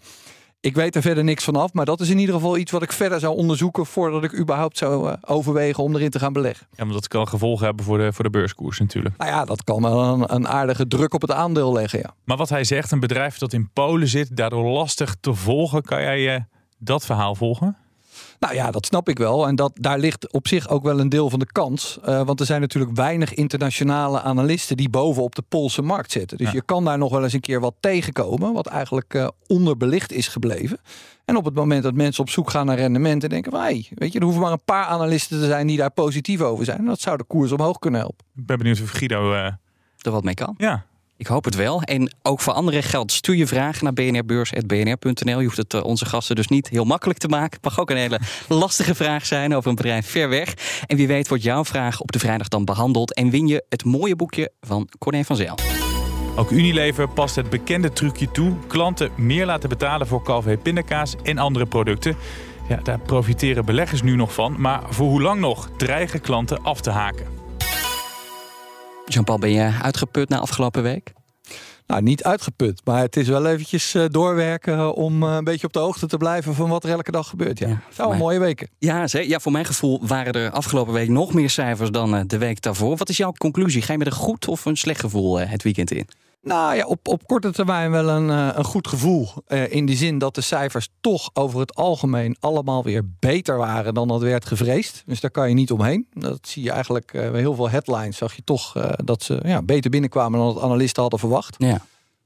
ik 0.64 0.74
weet 0.74 0.96
er 0.96 1.02
verder 1.02 1.24
niks 1.24 1.44
van 1.44 1.56
af. 1.56 1.72
Maar 1.72 1.84
dat 1.84 2.00
is 2.00 2.08
in 2.08 2.18
ieder 2.18 2.34
geval 2.34 2.56
iets 2.56 2.70
wat 2.70 2.82
ik 2.82 2.92
verder 2.92 3.20
zou 3.20 3.36
onderzoeken... 3.36 3.86
voordat 3.86 4.24
ik 4.24 4.38
überhaupt 4.38 4.78
zou 4.78 5.08
uh, 5.08 5.14
overwegen 5.20 5.82
om 5.82 5.94
erin 5.94 6.10
te 6.10 6.18
gaan 6.18 6.32
beleggen. 6.32 6.66
Ja, 6.76 6.84
maar 6.84 6.94
dat 6.94 7.08
kan 7.08 7.28
gevolgen 7.28 7.66
hebben 7.66 7.84
voor 7.84 7.98
de, 7.98 8.12
voor 8.12 8.24
de 8.24 8.30
beurskoers 8.30 8.78
natuurlijk. 8.78 9.16
Nou 9.16 9.30
ja, 9.30 9.44
dat 9.44 9.64
kan 9.64 9.82
wel 9.82 10.02
een, 10.02 10.34
een 10.34 10.48
aardige 10.48 10.86
druk 10.86 11.14
op 11.14 11.20
het 11.20 11.30
aandeel 11.30 11.72
leggen, 11.72 11.98
ja. 11.98 12.14
Maar 12.24 12.36
wat 12.36 12.48
hij 12.48 12.64
zegt, 12.64 12.90
een 12.90 13.00
bedrijf 13.00 13.38
dat 13.38 13.52
in 13.52 13.70
Polen 13.72 14.08
zit... 14.08 14.36
daardoor 14.36 14.64
lastig 14.64 15.16
te 15.20 15.34
volgen. 15.34 15.82
Kan 15.82 16.00
jij 16.00 16.34
uh, 16.34 16.40
dat 16.78 17.04
verhaal 17.04 17.34
volgen? 17.34 17.76
Nou 18.38 18.54
ja, 18.54 18.70
dat 18.70 18.86
snap 18.86 19.08
ik 19.08 19.18
wel. 19.18 19.46
En 19.46 19.56
dat, 19.56 19.72
daar 19.74 19.98
ligt 19.98 20.32
op 20.32 20.48
zich 20.48 20.68
ook 20.68 20.82
wel 20.82 21.00
een 21.00 21.08
deel 21.08 21.30
van 21.30 21.38
de 21.38 21.52
kans. 21.52 21.98
Uh, 22.08 22.22
want 22.22 22.40
er 22.40 22.46
zijn 22.46 22.60
natuurlijk 22.60 22.96
weinig 22.96 23.34
internationale 23.34 24.20
analisten 24.20 24.76
die 24.76 24.88
bovenop 24.88 25.34
de 25.34 25.42
Poolse 25.48 25.82
markt 25.82 26.12
zitten. 26.12 26.38
Dus 26.38 26.46
ja. 26.46 26.52
je 26.52 26.62
kan 26.62 26.84
daar 26.84 26.98
nog 26.98 27.10
wel 27.10 27.22
eens 27.22 27.32
een 27.32 27.40
keer 27.40 27.60
wat 27.60 27.74
tegenkomen, 27.80 28.52
wat 28.52 28.66
eigenlijk 28.66 29.14
uh, 29.14 29.28
onderbelicht 29.46 30.12
is 30.12 30.28
gebleven. 30.28 30.78
En 31.24 31.36
op 31.36 31.44
het 31.44 31.54
moment 31.54 31.82
dat 31.82 31.94
mensen 31.94 32.22
op 32.22 32.30
zoek 32.30 32.50
gaan 32.50 32.66
naar 32.66 32.76
rendementen, 32.76 33.28
denken 33.28 33.52
van, 33.52 33.60
hey, 33.60 33.86
weet 33.94 34.12
je, 34.12 34.18
er 34.18 34.24
hoeven 34.24 34.42
maar 34.42 34.52
een 34.52 34.64
paar 34.64 34.86
analisten 34.86 35.40
te 35.40 35.46
zijn 35.46 35.66
die 35.66 35.76
daar 35.76 35.90
positief 35.90 36.40
over 36.40 36.64
zijn. 36.64 36.78
En 36.78 36.84
dat 36.84 37.00
zou 37.00 37.16
de 37.16 37.24
koers 37.24 37.52
omhoog 37.52 37.78
kunnen 37.78 38.00
helpen. 38.00 38.26
Ik 38.36 38.46
ben 38.46 38.58
benieuwd 38.58 38.80
of 38.80 38.90
Guido 38.90 39.32
uh... 39.32 39.44
er 39.98 40.10
wat 40.10 40.24
mee 40.24 40.34
kan. 40.34 40.54
Ja. 40.56 40.84
Ik 41.16 41.26
hoop 41.26 41.44
het 41.44 41.54
wel. 41.54 41.82
En 41.82 42.14
ook 42.22 42.40
voor 42.40 42.52
anderen 42.52 42.82
geldt, 42.82 43.12
stuur 43.12 43.34
je 43.34 43.46
vragen 43.46 43.84
naar 43.84 43.92
bnrbeurs.bnr.nl. 43.92 45.38
Je 45.38 45.44
hoeft 45.44 45.56
het 45.56 45.82
onze 45.82 46.06
gasten 46.06 46.36
dus 46.36 46.48
niet 46.48 46.68
heel 46.68 46.84
makkelijk 46.84 47.18
te 47.18 47.28
maken. 47.28 47.50
Het 47.50 47.64
mag 47.64 47.80
ook 47.80 47.90
een 47.90 47.96
hele 47.96 48.20
lastige 48.48 48.94
vraag 48.94 49.26
zijn 49.26 49.54
over 49.54 49.70
een 49.70 49.76
bedrijf 49.76 50.10
ver 50.10 50.28
weg. 50.28 50.54
En 50.86 50.96
wie 50.96 51.06
weet 51.06 51.28
wordt 51.28 51.44
jouw 51.44 51.64
vraag 51.64 52.00
op 52.00 52.12
de 52.12 52.18
vrijdag 52.18 52.48
dan 52.48 52.64
behandeld. 52.64 53.14
En 53.14 53.30
win 53.30 53.46
je 53.46 53.64
het 53.68 53.84
mooie 53.84 54.16
boekje 54.16 54.50
van 54.60 54.88
Corné 54.98 55.24
van 55.24 55.36
Zijl. 55.36 55.58
Ook 56.36 56.50
Unilever 56.50 57.08
past 57.08 57.36
het 57.36 57.50
bekende 57.50 57.92
trucje 57.92 58.30
toe. 58.30 58.56
Klanten 58.66 59.10
meer 59.16 59.46
laten 59.46 59.68
betalen 59.68 60.06
voor 60.06 60.22
Calvé 60.22 60.56
pindakaas 60.56 61.14
en 61.22 61.38
andere 61.38 61.66
producten. 61.66 62.16
Ja, 62.68 62.80
daar 62.82 62.98
profiteren 62.98 63.64
beleggers 63.64 64.02
nu 64.02 64.16
nog 64.16 64.34
van. 64.34 64.60
Maar 64.60 64.82
voor 64.88 65.08
hoe 65.08 65.22
lang 65.22 65.40
nog 65.40 65.70
dreigen 65.76 66.20
klanten 66.20 66.62
af 66.62 66.80
te 66.80 66.90
haken? 66.90 67.33
Jean-Paul, 69.06 69.38
ben 69.38 69.50
je 69.50 69.72
uitgeput 69.82 70.28
na 70.28 70.38
afgelopen 70.38 70.82
week? 70.82 71.12
Nou, 71.86 72.02
niet 72.02 72.24
uitgeput, 72.24 72.80
maar 72.84 73.00
het 73.00 73.16
is 73.16 73.28
wel 73.28 73.46
eventjes 73.46 73.94
uh, 73.94 74.04
doorwerken 74.08 74.94
om 74.94 75.22
uh, 75.22 75.34
een 75.34 75.44
beetje 75.44 75.66
op 75.66 75.72
de 75.72 75.78
hoogte 75.78 76.06
te 76.06 76.16
blijven 76.16 76.54
van 76.54 76.68
wat 76.68 76.84
er 76.84 76.90
elke 76.90 77.10
dag 77.10 77.28
gebeurt. 77.28 77.58
Ja, 77.58 77.82
ja 77.96 78.04
een 78.04 78.18
mooie 78.18 78.38
weken. 78.38 78.68
Ja, 78.78 79.06
ja, 79.10 79.38
voor 79.38 79.52
mijn 79.52 79.64
gevoel 79.64 80.00
waren 80.06 80.32
er 80.32 80.50
afgelopen 80.50 80.92
week 80.92 81.08
nog 81.08 81.34
meer 81.34 81.50
cijfers 81.50 81.90
dan 81.90 82.26
de 82.26 82.38
week 82.38 82.62
daarvoor. 82.62 82.96
Wat 82.96 83.08
is 83.08 83.16
jouw 83.16 83.32
conclusie? 83.32 83.82
Ga 83.82 83.92
je 83.92 83.98
met 83.98 84.06
een 84.06 84.12
goed 84.12 84.48
of 84.48 84.64
een 84.64 84.76
slecht 84.76 85.00
gevoel 85.00 85.38
het 85.38 85.62
weekend 85.62 85.90
in? 85.90 86.06
Nou 86.44 86.74
ja, 86.74 86.84
op, 86.86 87.08
op 87.08 87.26
korte 87.26 87.52
termijn 87.52 87.90
wel 87.90 88.08
een, 88.08 88.28
een 88.28 88.64
goed 88.64 88.88
gevoel. 88.88 89.28
in 89.68 89.86
die 89.86 89.96
zin 89.96 90.18
dat 90.18 90.34
de 90.34 90.40
cijfers 90.40 90.88
toch 91.00 91.30
over 91.32 91.60
het 91.60 91.74
algemeen 91.74 92.36
allemaal 92.40 92.84
weer 92.84 93.02
beter 93.18 93.56
waren 93.56 93.94
dan 93.94 94.08
dat 94.08 94.22
werd 94.22 94.46
gevreesd. 94.46 95.02
Dus 95.06 95.20
daar 95.20 95.30
kan 95.30 95.48
je 95.48 95.54
niet 95.54 95.70
omheen. 95.70 96.06
Dat 96.12 96.38
zie 96.48 96.62
je 96.62 96.70
eigenlijk 96.70 97.12
bij 97.12 97.40
heel 97.40 97.54
veel 97.54 97.70
headlines. 97.70 98.16
Zag 98.16 98.36
je 98.36 98.44
toch 98.44 98.72
dat 98.96 99.22
ze 99.22 99.40
ja, 99.44 99.62
beter 99.62 99.90
binnenkwamen 99.90 100.38
dan 100.38 100.54
wat 100.54 100.62
analisten 100.62 101.02
hadden 101.02 101.20
verwacht. 101.20 101.54
Ja 101.58 101.80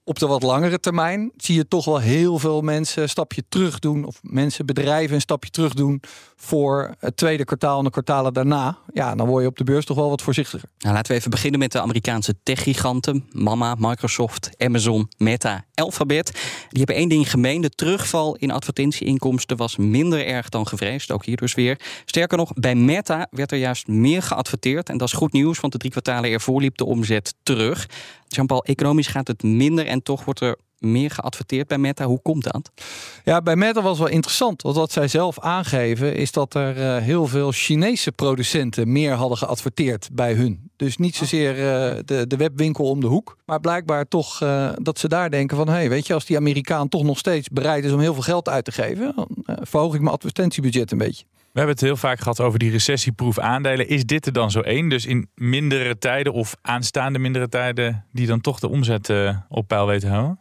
op 0.09 0.19
de 0.19 0.27
wat 0.27 0.43
langere 0.43 0.81
termijn 0.81 1.33
zie 1.37 1.55
je 1.55 1.69
toch 1.69 1.85
wel 1.85 1.99
heel 1.99 2.39
veel 2.39 2.61
mensen 2.61 3.03
een 3.03 3.09
stapje 3.09 3.43
terug 3.49 3.79
doen. 3.79 4.05
Of 4.05 4.21
mensen, 4.23 4.67
bedrijven 4.67 5.15
een 5.15 5.21
stapje 5.21 5.51
terug 5.51 5.75
doen 5.75 6.03
voor 6.37 6.95
het 6.99 7.17
tweede 7.17 7.45
kwartaal 7.45 7.79
en 7.79 7.85
de 7.85 7.91
kwartalen 7.91 8.33
daarna. 8.33 8.79
Ja, 8.93 9.15
dan 9.15 9.27
word 9.27 9.43
je 9.43 9.49
op 9.49 9.57
de 9.57 9.65
beurs 9.65 9.85
toch 9.85 9.97
wel 9.97 10.09
wat 10.09 10.23
voorzichtiger. 10.23 10.69
Nou, 10.79 10.95
laten 10.95 11.13
we 11.13 11.19
even 11.19 11.31
beginnen 11.31 11.61
met 11.61 11.73
de 11.73 11.81
Amerikaanse 11.81 12.35
techgiganten. 12.43 13.25
Mama, 13.33 13.75
Microsoft, 13.79 14.51
Amazon, 14.59 15.09
Meta, 15.17 15.65
Alphabet. 15.75 16.33
Die 16.69 16.79
hebben 16.79 16.97
één 16.97 17.09
ding 17.09 17.31
gemeen. 17.31 17.61
De 17.61 17.71
terugval 17.71 18.37
in 18.37 18.51
advertentieinkomsten 18.51 19.57
was 19.57 19.77
minder 19.77 20.27
erg 20.27 20.49
dan 20.49 20.67
gevreesd. 20.67 21.11
Ook 21.11 21.25
hier 21.25 21.37
dus 21.37 21.55
weer. 21.55 21.81
Sterker 22.05 22.39
nog, 22.39 22.53
bij 22.53 22.75
Meta 22.75 23.27
werd 23.31 23.53
er 23.53 23.59
juist 23.59 23.87
meer 23.87 24.23
geadverteerd. 24.23 24.89
En 24.89 24.99
dat 24.99 25.09
is 25.09 25.15
goed 25.15 25.33
nieuws, 25.33 25.61
want 25.61 25.73
de 25.73 25.79
drie 25.79 25.91
kwartalen 25.91 26.31
ervoor 26.31 26.61
liep 26.61 26.77
de 26.77 26.85
omzet 26.85 27.35
terug. 27.43 27.87
Jean-Paul, 28.29 28.65
economisch 28.65 29.07
gaat 29.07 29.29
het 29.29 29.43
minder 29.43 29.87
en 29.87 29.98
toch 30.03 30.25
wordt 30.25 30.41
er 30.41 30.57
meer 30.79 31.11
geadverteerd 31.11 31.67
bij 31.67 31.79
Meta. 31.79 32.05
Hoe 32.05 32.23
komt 32.23 32.53
dat? 32.53 32.71
Ja, 33.25 33.43
bij 33.43 33.57
Meta 33.57 33.83
was 33.83 33.99
wel 33.99 34.09
interessant. 34.09 34.63
Want 34.63 34.77
wat 34.77 34.93
zij 34.93 35.09
zelf 35.09 35.41
aangeven 35.41 36.15
is 36.15 36.33
dat 36.33 36.55
er 36.55 36.77
uh, 36.77 36.97
heel 37.03 37.27
veel 37.27 37.53
Chinese 37.53 38.13
producenten 38.13 38.93
meer 38.93 39.13
hadden 39.13 39.39
geadverteerd 39.39 40.09
bij 40.13 40.33
hun. 40.33 40.71
Dus 40.77 40.97
niet 40.97 41.13
ah. 41.13 41.19
zozeer 41.19 41.55
uh, 41.55 41.99
de, 42.05 42.27
de 42.27 42.37
webwinkel 42.37 42.85
om 42.85 43.01
de 43.01 43.07
hoek. 43.07 43.37
Maar 43.45 43.61
blijkbaar 43.61 44.09
toch 44.09 44.41
uh, 44.43 44.71
dat 44.83 44.99
ze 44.99 45.09
daar 45.09 45.31
denken 45.31 45.57
van... 45.57 45.69
hé, 45.69 45.75
hey, 45.75 45.89
weet 45.89 46.07
je, 46.07 46.15
als 46.15 46.25
die 46.25 46.37
Amerikaan 46.37 46.89
toch 46.89 47.03
nog 47.03 47.19
steeds 47.19 47.49
bereid 47.49 47.85
is 47.85 47.93
om 47.93 48.01
heel 48.01 48.15
veel 48.15 48.23
geld 48.23 48.49
uit 48.49 48.65
te 48.65 48.73
geven... 48.73 49.13
dan 49.17 49.29
verhoog 49.45 49.95
ik 49.95 50.01
mijn 50.01 50.15
advertentiebudget 50.15 50.93
een 50.93 50.99
beetje. 50.99 51.25
We 51.59 51.65
hebben 51.65 51.83
het 51.83 51.93
heel 51.93 52.09
vaak 52.09 52.19
gehad 52.19 52.41
over 52.41 52.59
die 52.59 52.71
recessieproef 52.71 53.39
aandelen. 53.39 53.89
Is 53.89 54.05
dit 54.05 54.27
er 54.27 54.33
dan 54.33 54.51
zo 54.51 54.61
één? 54.61 54.89
Dus 54.89 55.07
in 55.07 55.29
mindere 55.35 55.99
tijden 55.99 56.33
of 56.33 56.57
aanstaande 56.63 57.19
mindere 57.19 57.49
tijden... 57.49 58.05
die 58.13 58.27
dan 58.27 58.41
toch 58.41 58.59
de 58.59 58.69
omzet 58.69 59.09
uh, 59.09 59.37
op 59.49 59.69
peil 59.69 59.87
weten 59.87 60.09
houden? 60.09 60.39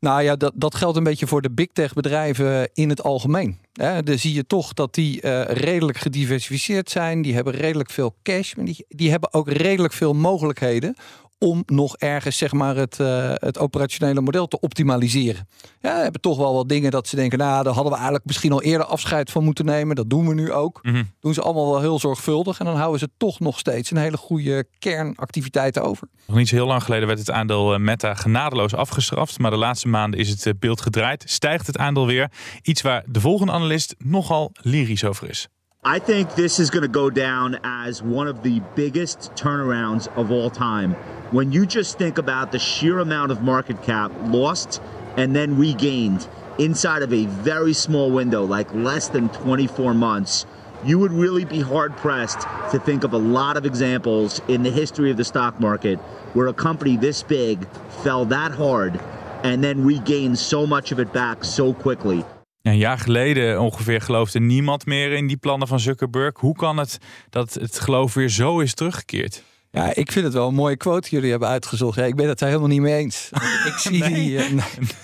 Nou 0.00 0.22
ja, 0.22 0.36
dat, 0.36 0.52
dat 0.54 0.74
geldt 0.74 0.96
een 0.96 1.02
beetje 1.04 1.26
voor 1.26 1.42
de 1.42 1.50
big 1.50 1.66
tech 1.72 1.92
bedrijven 1.92 2.70
in 2.72 2.88
het 2.88 3.02
algemeen. 3.02 3.58
He, 3.72 4.02
dan 4.02 4.18
zie 4.18 4.34
je 4.34 4.46
toch 4.46 4.72
dat 4.72 4.94
die 4.94 5.22
uh, 5.22 5.44
redelijk 5.44 5.98
gediversifieerd 5.98 6.90
zijn. 6.90 7.22
Die 7.22 7.34
hebben 7.34 7.52
redelijk 7.52 7.90
veel 7.90 8.16
cash. 8.22 8.54
Maar 8.54 8.64
die, 8.64 8.84
die 8.88 9.10
hebben 9.10 9.32
ook 9.32 9.48
redelijk 9.48 9.92
veel 9.92 10.14
mogelijkheden 10.14 10.96
om 11.42 11.62
nog 11.66 11.96
ergens 11.96 12.36
zeg 12.36 12.52
maar, 12.52 12.76
het, 12.76 12.98
uh, 12.98 13.32
het 13.34 13.58
operationele 13.58 14.20
model 14.20 14.46
te 14.46 14.60
optimaliseren. 14.60 15.48
Ja, 15.80 15.96
we 15.96 16.02
hebben 16.02 16.20
toch 16.20 16.36
wel 16.36 16.54
wat 16.54 16.68
dingen 16.68 16.90
dat 16.90 17.08
ze 17.08 17.16
denken, 17.16 17.38
nou, 17.38 17.64
daar 17.64 17.72
hadden 17.72 17.92
we 17.92 17.98
eigenlijk 17.98 18.26
misschien 18.26 18.52
al 18.52 18.62
eerder 18.62 18.86
afscheid 18.86 19.30
van 19.30 19.44
moeten 19.44 19.64
nemen. 19.64 19.96
Dat 19.96 20.10
doen 20.10 20.28
we 20.28 20.34
nu 20.34 20.52
ook. 20.52 20.78
Mm 20.82 20.92
-hmm. 20.92 21.10
Doen 21.20 21.34
ze 21.34 21.42
allemaal 21.42 21.70
wel 21.70 21.80
heel 21.80 21.98
zorgvuldig. 21.98 22.58
En 22.58 22.64
dan 22.64 22.76
houden 22.76 22.98
ze 22.98 23.08
toch 23.16 23.40
nog 23.40 23.58
steeds 23.58 23.90
een 23.90 23.96
hele 23.96 24.16
goede 24.16 24.66
kernactiviteiten 24.78 25.82
over. 25.82 26.08
Nog 26.26 26.36
niet 26.36 26.48
zo 26.48 26.54
heel 26.54 26.66
lang 26.66 26.82
geleden 26.82 27.06
werd 27.06 27.18
het 27.18 27.30
aandeel 27.30 27.74
eh, 27.74 27.80
Meta 27.80 28.14
genadeloos 28.14 28.74
afgestraft. 28.74 29.38
Maar 29.38 29.50
de 29.50 29.56
laatste 29.56 29.88
maanden 29.88 30.20
is 30.20 30.28
het 30.28 30.46
eh, 30.46 30.52
beeld 30.58 30.80
gedraaid. 30.80 31.24
Stijgt 31.26 31.66
het 31.66 31.78
aandeel 31.78 32.06
weer. 32.06 32.30
Iets 32.62 32.82
waar 32.82 33.04
de 33.06 33.20
volgende 33.20 33.52
analist 33.52 33.94
nogal 33.98 34.50
lyrisch 34.52 35.04
over 35.04 35.28
is. 35.28 35.48
I 35.82 35.98
think 35.98 36.34
this 36.34 36.60
is 36.60 36.68
going 36.68 36.82
to 36.82 36.88
go 36.88 37.08
down 37.08 37.58
as 37.64 38.02
one 38.02 38.28
of 38.28 38.42
the 38.42 38.60
biggest 38.74 39.32
turnarounds 39.32 40.08
of 40.14 40.30
all 40.30 40.50
time. 40.50 40.92
When 41.30 41.52
you 41.52 41.64
just 41.64 41.96
think 41.96 42.18
about 42.18 42.52
the 42.52 42.58
sheer 42.58 42.98
amount 42.98 43.32
of 43.32 43.40
market 43.40 43.82
cap 43.82 44.12
lost 44.24 44.82
and 45.16 45.34
then 45.34 45.56
regained 45.56 46.28
inside 46.58 47.00
of 47.00 47.14
a 47.14 47.24
very 47.24 47.72
small 47.72 48.10
window, 48.10 48.44
like 48.44 48.70
less 48.74 49.08
than 49.08 49.30
24 49.30 49.94
months, 49.94 50.44
you 50.84 50.98
would 50.98 51.12
really 51.12 51.46
be 51.46 51.62
hard 51.62 51.96
pressed 51.96 52.40
to 52.72 52.78
think 52.78 53.02
of 53.02 53.14
a 53.14 53.18
lot 53.18 53.56
of 53.56 53.64
examples 53.64 54.42
in 54.48 54.62
the 54.62 54.70
history 54.70 55.10
of 55.10 55.16
the 55.16 55.24
stock 55.24 55.58
market 55.60 55.98
where 56.34 56.48
a 56.48 56.52
company 56.52 56.98
this 56.98 57.22
big 57.22 57.66
fell 58.04 58.26
that 58.26 58.52
hard 58.52 59.00
and 59.44 59.64
then 59.64 59.82
regained 59.82 60.38
so 60.38 60.66
much 60.66 60.92
of 60.92 61.00
it 61.00 61.10
back 61.14 61.42
so 61.42 61.72
quickly. 61.72 62.22
Een 62.62 62.76
jaar 62.76 62.98
geleden 62.98 63.60
ongeveer 63.60 64.00
geloofde 64.00 64.40
niemand 64.40 64.86
meer 64.86 65.12
in 65.12 65.26
die 65.26 65.36
plannen 65.36 65.68
van 65.68 65.80
Zuckerberg. 65.80 66.38
Hoe 66.38 66.56
kan 66.56 66.76
het 66.76 66.98
dat 67.30 67.54
het 67.54 67.78
geloof 67.78 68.14
weer 68.14 68.28
zo 68.28 68.58
is 68.58 68.74
teruggekeerd? 68.74 69.42
Ja, 69.72 69.94
ik 69.94 70.12
vind 70.12 70.24
het 70.24 70.34
wel 70.34 70.48
een 70.48 70.54
mooie 70.54 70.76
quote 70.76 71.08
jullie 71.10 71.30
hebben 71.30 71.48
uitgezocht. 71.48 71.96
Ja, 71.96 72.04
ik 72.04 72.16
ben 72.16 72.28
het 72.28 72.38
daar 72.38 72.48
helemaal 72.48 72.70
niet 72.70 72.80
mee 72.80 72.96
eens. 72.96 73.30
ik, 73.70 73.74
zie 73.76 74.04
die, 74.04 74.30
uh, 74.30 74.62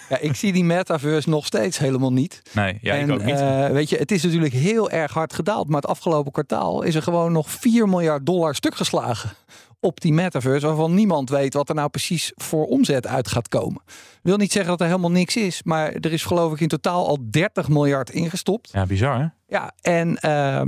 ja, 0.09 0.19
ik 0.19 0.35
zie 0.35 0.53
die 0.53 0.65
metaverse 0.65 1.29
nog 1.29 1.47
steeds 1.47 1.79
helemaal 1.79 2.13
niet. 2.13 2.43
Nee, 2.53 2.79
ja, 2.81 2.95
en, 2.95 3.09
ik 3.09 3.15
ook 3.15 3.25
niet. 3.25 3.41
Uh, 3.41 3.67
weet 3.69 3.91
je, 3.91 3.97
het 3.97 4.11
is 4.11 4.23
natuurlijk 4.23 4.55
heel 4.55 4.91
erg 4.91 5.13
hard 5.13 5.33
gedaald. 5.33 5.69
Maar 5.69 5.81
het 5.81 5.91
afgelopen 5.91 6.33
kwartaal 6.33 6.83
is 6.83 6.95
er 6.95 7.03
gewoon 7.03 7.33
nog 7.33 7.51
4 7.51 7.89
miljard 7.89 8.27
dollar 8.27 8.55
stuk 8.55 8.75
geslagen 8.75 9.31
op 9.81 10.01
die 10.01 10.13
metaverse, 10.13 10.67
waarvan 10.67 10.95
niemand 10.95 11.31
weet 11.31 11.55
wat 11.55 11.69
er 11.69 11.75
nou 11.75 11.89
precies 11.89 12.33
voor 12.35 12.67
omzet 12.67 13.07
uit 13.07 13.29
gaat 13.29 13.49
komen. 13.49 13.83
Wil 14.23 14.37
niet 14.37 14.53
zeggen 14.53 14.71
dat 14.71 14.81
er 14.81 14.87
helemaal 14.87 15.11
niks 15.11 15.37
is, 15.37 15.63
maar 15.63 15.93
er 15.93 16.13
is 16.13 16.25
geloof 16.25 16.53
ik 16.53 16.61
in 16.61 16.69
totaal 16.69 17.07
al 17.07 17.19
30 17.31 17.69
miljard 17.69 18.11
ingestopt. 18.11 18.71
Ja, 18.73 18.87
bizar 18.87 19.19
hè? 19.19 19.27
Ja, 19.49 19.73
en 19.81 20.19
uh, 20.25 20.63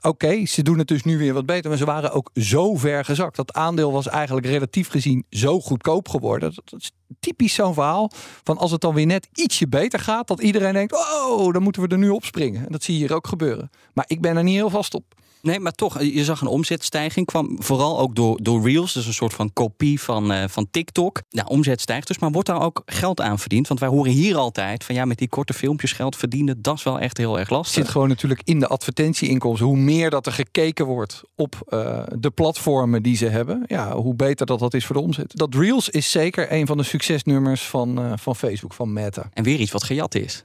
oké, 0.00 0.46
ze 0.46 0.62
doen 0.62 0.78
het 0.78 0.88
dus 0.88 1.02
nu 1.02 1.18
weer 1.18 1.34
wat 1.34 1.46
beter, 1.46 1.68
maar 1.68 1.78
ze 1.78 1.84
waren 1.84 2.12
ook 2.12 2.30
zo 2.34 2.76
ver 2.76 3.04
gezakt. 3.04 3.36
Dat 3.36 3.52
aandeel 3.52 3.92
was 3.92 4.08
eigenlijk 4.08 4.46
relatief 4.46 4.88
gezien 4.88 5.24
zo 5.30 5.60
goedkoop 5.60 6.08
geworden. 6.08 6.52
Dat, 6.54 6.80
is 6.80 6.92
typisch 7.20 7.54
zo'n 7.54 7.74
verhaal 7.74 8.10
van 8.44 8.58
als 8.58 8.70
het 8.70 8.80
dan 8.80 8.94
weer 8.94 9.06
net 9.06 9.28
ietsje 9.32 9.68
beter 9.68 9.98
gaat, 9.98 10.28
dat 10.28 10.40
iedereen 10.40 10.72
denkt, 10.72 10.92
oh, 10.92 11.52
dan 11.52 11.62
moeten 11.62 11.82
we 11.82 11.88
er 11.88 11.98
nu 11.98 12.08
op 12.08 12.24
springen. 12.24 12.66
En 12.66 12.72
dat 12.72 12.82
zie 12.82 12.94
je 12.94 13.00
hier 13.00 13.14
ook 13.14 13.26
gebeuren. 13.26 13.70
Maar 13.92 14.04
ik 14.08 14.20
ben 14.20 14.36
er 14.36 14.42
niet 14.42 14.54
heel 14.54 14.70
vast 14.70 14.94
op. 14.94 15.14
Nee, 15.42 15.60
maar 15.60 15.72
toch, 15.72 16.02
je 16.02 16.24
zag 16.24 16.40
een 16.40 16.46
omzetstijging. 16.46 17.26
Kwam 17.26 17.62
vooral 17.62 17.98
ook 17.98 18.14
door, 18.14 18.38
door 18.42 18.62
Reels, 18.62 18.92
dus 18.92 19.06
een 19.06 19.14
soort 19.14 19.34
van 19.34 19.52
kopie 19.52 20.00
van, 20.00 20.32
uh, 20.32 20.44
van 20.48 20.66
TikTok. 20.70 21.22
Ja, 21.28 21.44
omzet 21.44 21.80
stijgt 21.80 22.06
dus, 22.06 22.18
maar 22.18 22.30
wordt 22.30 22.48
daar 22.48 22.62
ook 22.62 22.82
geld 22.86 23.20
aan 23.20 23.38
verdiend? 23.38 23.68
Want 23.68 23.80
wij 23.80 23.88
horen 23.88 24.12
hier 24.12 24.36
altijd 24.36 24.84
van 24.84 24.94
ja, 24.94 25.04
met 25.04 25.18
die 25.18 25.28
korte 25.28 25.52
filmpjes 25.52 25.92
geld 25.92 26.16
verdienen, 26.16 26.62
dat 26.62 26.76
is 26.76 26.82
wel 26.82 26.98
echt 26.98 27.16
heel 27.16 27.38
erg 27.38 27.50
lastig. 27.50 27.74
Het 27.74 27.84
zit 27.84 27.92
gewoon 27.92 28.08
natuurlijk 28.08 28.40
in 28.44 28.60
de 28.60 28.66
advertentieinkomsten. 28.66 29.66
Hoe 29.66 29.76
meer 29.76 30.10
dat 30.10 30.26
er 30.26 30.32
gekeken 30.32 30.86
wordt 30.86 31.22
op 31.34 31.56
uh, 31.68 32.02
de 32.18 32.30
platformen 32.30 33.02
die 33.02 33.16
ze 33.16 33.26
hebben, 33.26 33.64
ja, 33.66 33.94
hoe 33.94 34.14
beter 34.14 34.46
dat 34.46 34.58
dat 34.58 34.74
is 34.74 34.86
voor 34.86 34.96
de 34.96 35.02
omzet. 35.02 35.36
Dat 35.36 35.54
Reels 35.54 35.88
is 35.88 36.10
zeker 36.10 36.52
een 36.52 36.66
van 36.66 36.76
de 36.76 36.82
succesnummers 36.82 37.62
van, 37.62 38.04
uh, 38.04 38.12
van 38.16 38.36
Facebook, 38.36 38.72
van 38.72 38.92
Meta. 38.92 39.28
En 39.32 39.44
weer 39.44 39.58
iets 39.58 39.72
wat 39.72 39.84
gejat 39.84 40.14
is. 40.14 40.42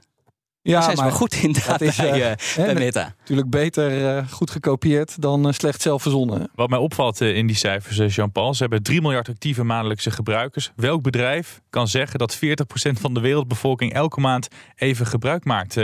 Ja, 0.66 0.82
zijn 0.82 0.96
maar 0.96 1.12
goed 1.12 1.34
in 1.34 1.56
dat 1.66 1.80
is, 1.80 1.96
bij, 1.96 2.30
uh, 2.30 2.64
bij 2.64 2.74
Meta. 2.74 3.14
Natuurlijk 3.18 3.50
beter 3.50 4.00
uh, 4.00 4.28
goed 4.30 4.50
gekopieerd 4.50 5.22
dan 5.22 5.46
uh, 5.46 5.52
slecht 5.52 5.82
zelf 5.82 6.02
verzonnen. 6.02 6.50
Wat 6.54 6.68
mij 6.68 6.78
opvalt 6.78 7.20
in 7.20 7.46
die 7.46 7.56
cijfers, 7.56 8.14
Jean-Paul, 8.14 8.54
ze 8.54 8.60
hebben 8.60 8.82
3 8.82 9.00
miljard 9.00 9.28
actieve 9.28 9.64
maandelijkse 9.64 10.10
gebruikers. 10.10 10.72
Welk 10.76 11.02
bedrijf 11.02 11.60
kan 11.70 11.88
zeggen 11.88 12.18
dat 12.18 12.36
40% 12.36 12.38
van 13.00 13.14
de 13.14 13.20
wereldbevolking 13.20 13.92
elke 13.92 14.20
maand 14.20 14.48
even 14.76 15.06
gebruik 15.06 15.44
maakt 15.44 15.76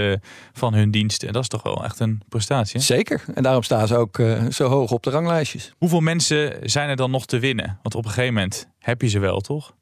van 0.52 0.74
hun 0.74 0.90
diensten? 0.90 1.32
Dat 1.32 1.42
is 1.42 1.48
toch 1.48 1.62
wel 1.62 1.84
echt 1.84 2.00
een 2.00 2.22
prestatie. 2.28 2.80
Hè? 2.80 2.86
Zeker. 2.86 3.24
En 3.34 3.42
daarom 3.42 3.62
staan 3.62 3.86
ze 3.86 3.96
ook 3.96 4.22
zo 4.50 4.68
hoog 4.68 4.90
op 4.90 5.02
de 5.02 5.10
ranglijstjes. 5.10 5.72
Hoeveel 5.78 6.00
mensen 6.00 6.56
zijn 6.62 6.88
er 6.88 6.96
dan 6.96 7.10
nog 7.10 7.26
te 7.26 7.38
winnen? 7.38 7.78
Want 7.82 7.94
op 7.94 8.04
een 8.04 8.10
gegeven 8.10 8.34
moment 8.34 8.68
heb 8.78 9.02
je 9.02 9.08
ze 9.08 9.18
wel, 9.18 9.40
toch? 9.40 9.72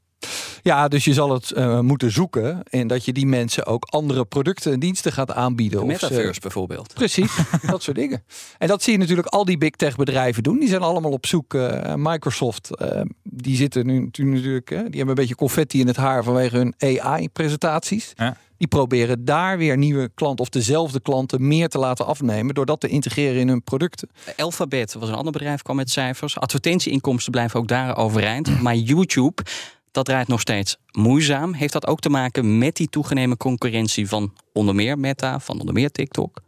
Ja, 0.63 0.89
dus 0.89 1.05
je 1.05 1.13
zal 1.13 1.33
het 1.33 1.53
uh, 1.57 1.81
moeten 1.81 2.13
zoeken 2.13 2.63
en 2.71 2.87
dat 2.87 3.05
je 3.05 3.13
die 3.13 3.27
mensen 3.27 3.67
ook 3.67 3.85
andere 3.85 4.25
producten 4.25 4.73
en 4.73 4.81
diensten 4.81 5.13
gaat 5.13 5.33
aanbieden. 5.33 5.81
De 5.81 5.87
metaverse 5.87 6.35
ze... 6.35 6.41
bijvoorbeeld. 6.41 6.95
Precies, 6.95 7.37
dat 7.67 7.83
soort 7.83 7.97
dingen. 7.97 8.25
En 8.59 8.69
dat 8.69 8.83
zie 8.83 8.93
je 8.93 8.99
natuurlijk 8.99 9.29
al 9.29 9.45
die 9.45 9.59
big 9.59 9.71
tech 9.71 9.97
bedrijven 9.97 10.43
doen. 10.43 10.59
Die 10.59 10.69
zijn 10.69 10.83
allemaal 10.83 11.13
op 11.13 11.27
zoek. 11.27 11.55
Uh, 11.55 11.95
Microsoft, 11.95 12.71
uh, 12.83 13.01
die 13.23 13.57
zitten 13.57 13.87
nu 13.87 14.11
natuurlijk, 14.15 14.69
die 14.69 14.77
hebben 14.79 15.09
een 15.09 15.15
beetje 15.15 15.35
confetti 15.35 15.81
in 15.81 15.87
het 15.87 15.97
haar 15.97 16.25
vanwege 16.25 16.57
hun 16.57 16.75
AI-presentaties. 16.79 18.13
Ja. 18.17 18.37
Die 18.61 18.69
proberen 18.69 19.25
daar 19.25 19.59
weer 19.59 19.77
nieuwe 19.77 20.11
klanten 20.15 20.45
of 20.45 20.49
dezelfde 20.51 21.01
klanten 21.01 21.49
meer 21.49 21.69
te 21.69 21.79
laten 21.79 22.07
afnemen 22.07 22.55
door 22.55 22.67
dat 22.67 22.81
te 22.81 22.89
integreren 22.89 23.41
in 23.41 23.49
hun 23.49 23.63
producten. 23.63 24.09
Alphabet 24.37 24.95
was 24.95 25.09
een 25.09 25.15
ander 25.15 25.33
bedrijf, 25.33 25.63
kwam 25.63 25.77
met 25.77 25.91
cijfers. 25.91 26.39
Advertentieinkomsten 26.39 27.33
blijven 27.33 27.61
ook 27.61 27.69
daar 27.69 27.97
overeind. 27.97 28.49
Maar 28.63 28.75
YouTube 28.75 29.43
dat 29.91 30.05
draait 30.05 30.29
nog 30.29 30.41
steeds 30.41 30.77
moeizaam. 30.91 31.53
Heeft 31.53 31.73
dat 31.73 31.87
ook 31.87 32.01
te 32.01 32.11
maken 32.11 32.59
met 32.59 32.77
die 32.77 32.89
toegenomen 32.89 33.37
concurrentie 33.37 34.09
van 34.09 34.33
onder 34.53 34.75
meer 34.75 34.99
Meta, 34.99 35.41
van 35.41 35.61
onder 35.61 35.75
meer 35.75 35.91
TikTok? 35.91 36.43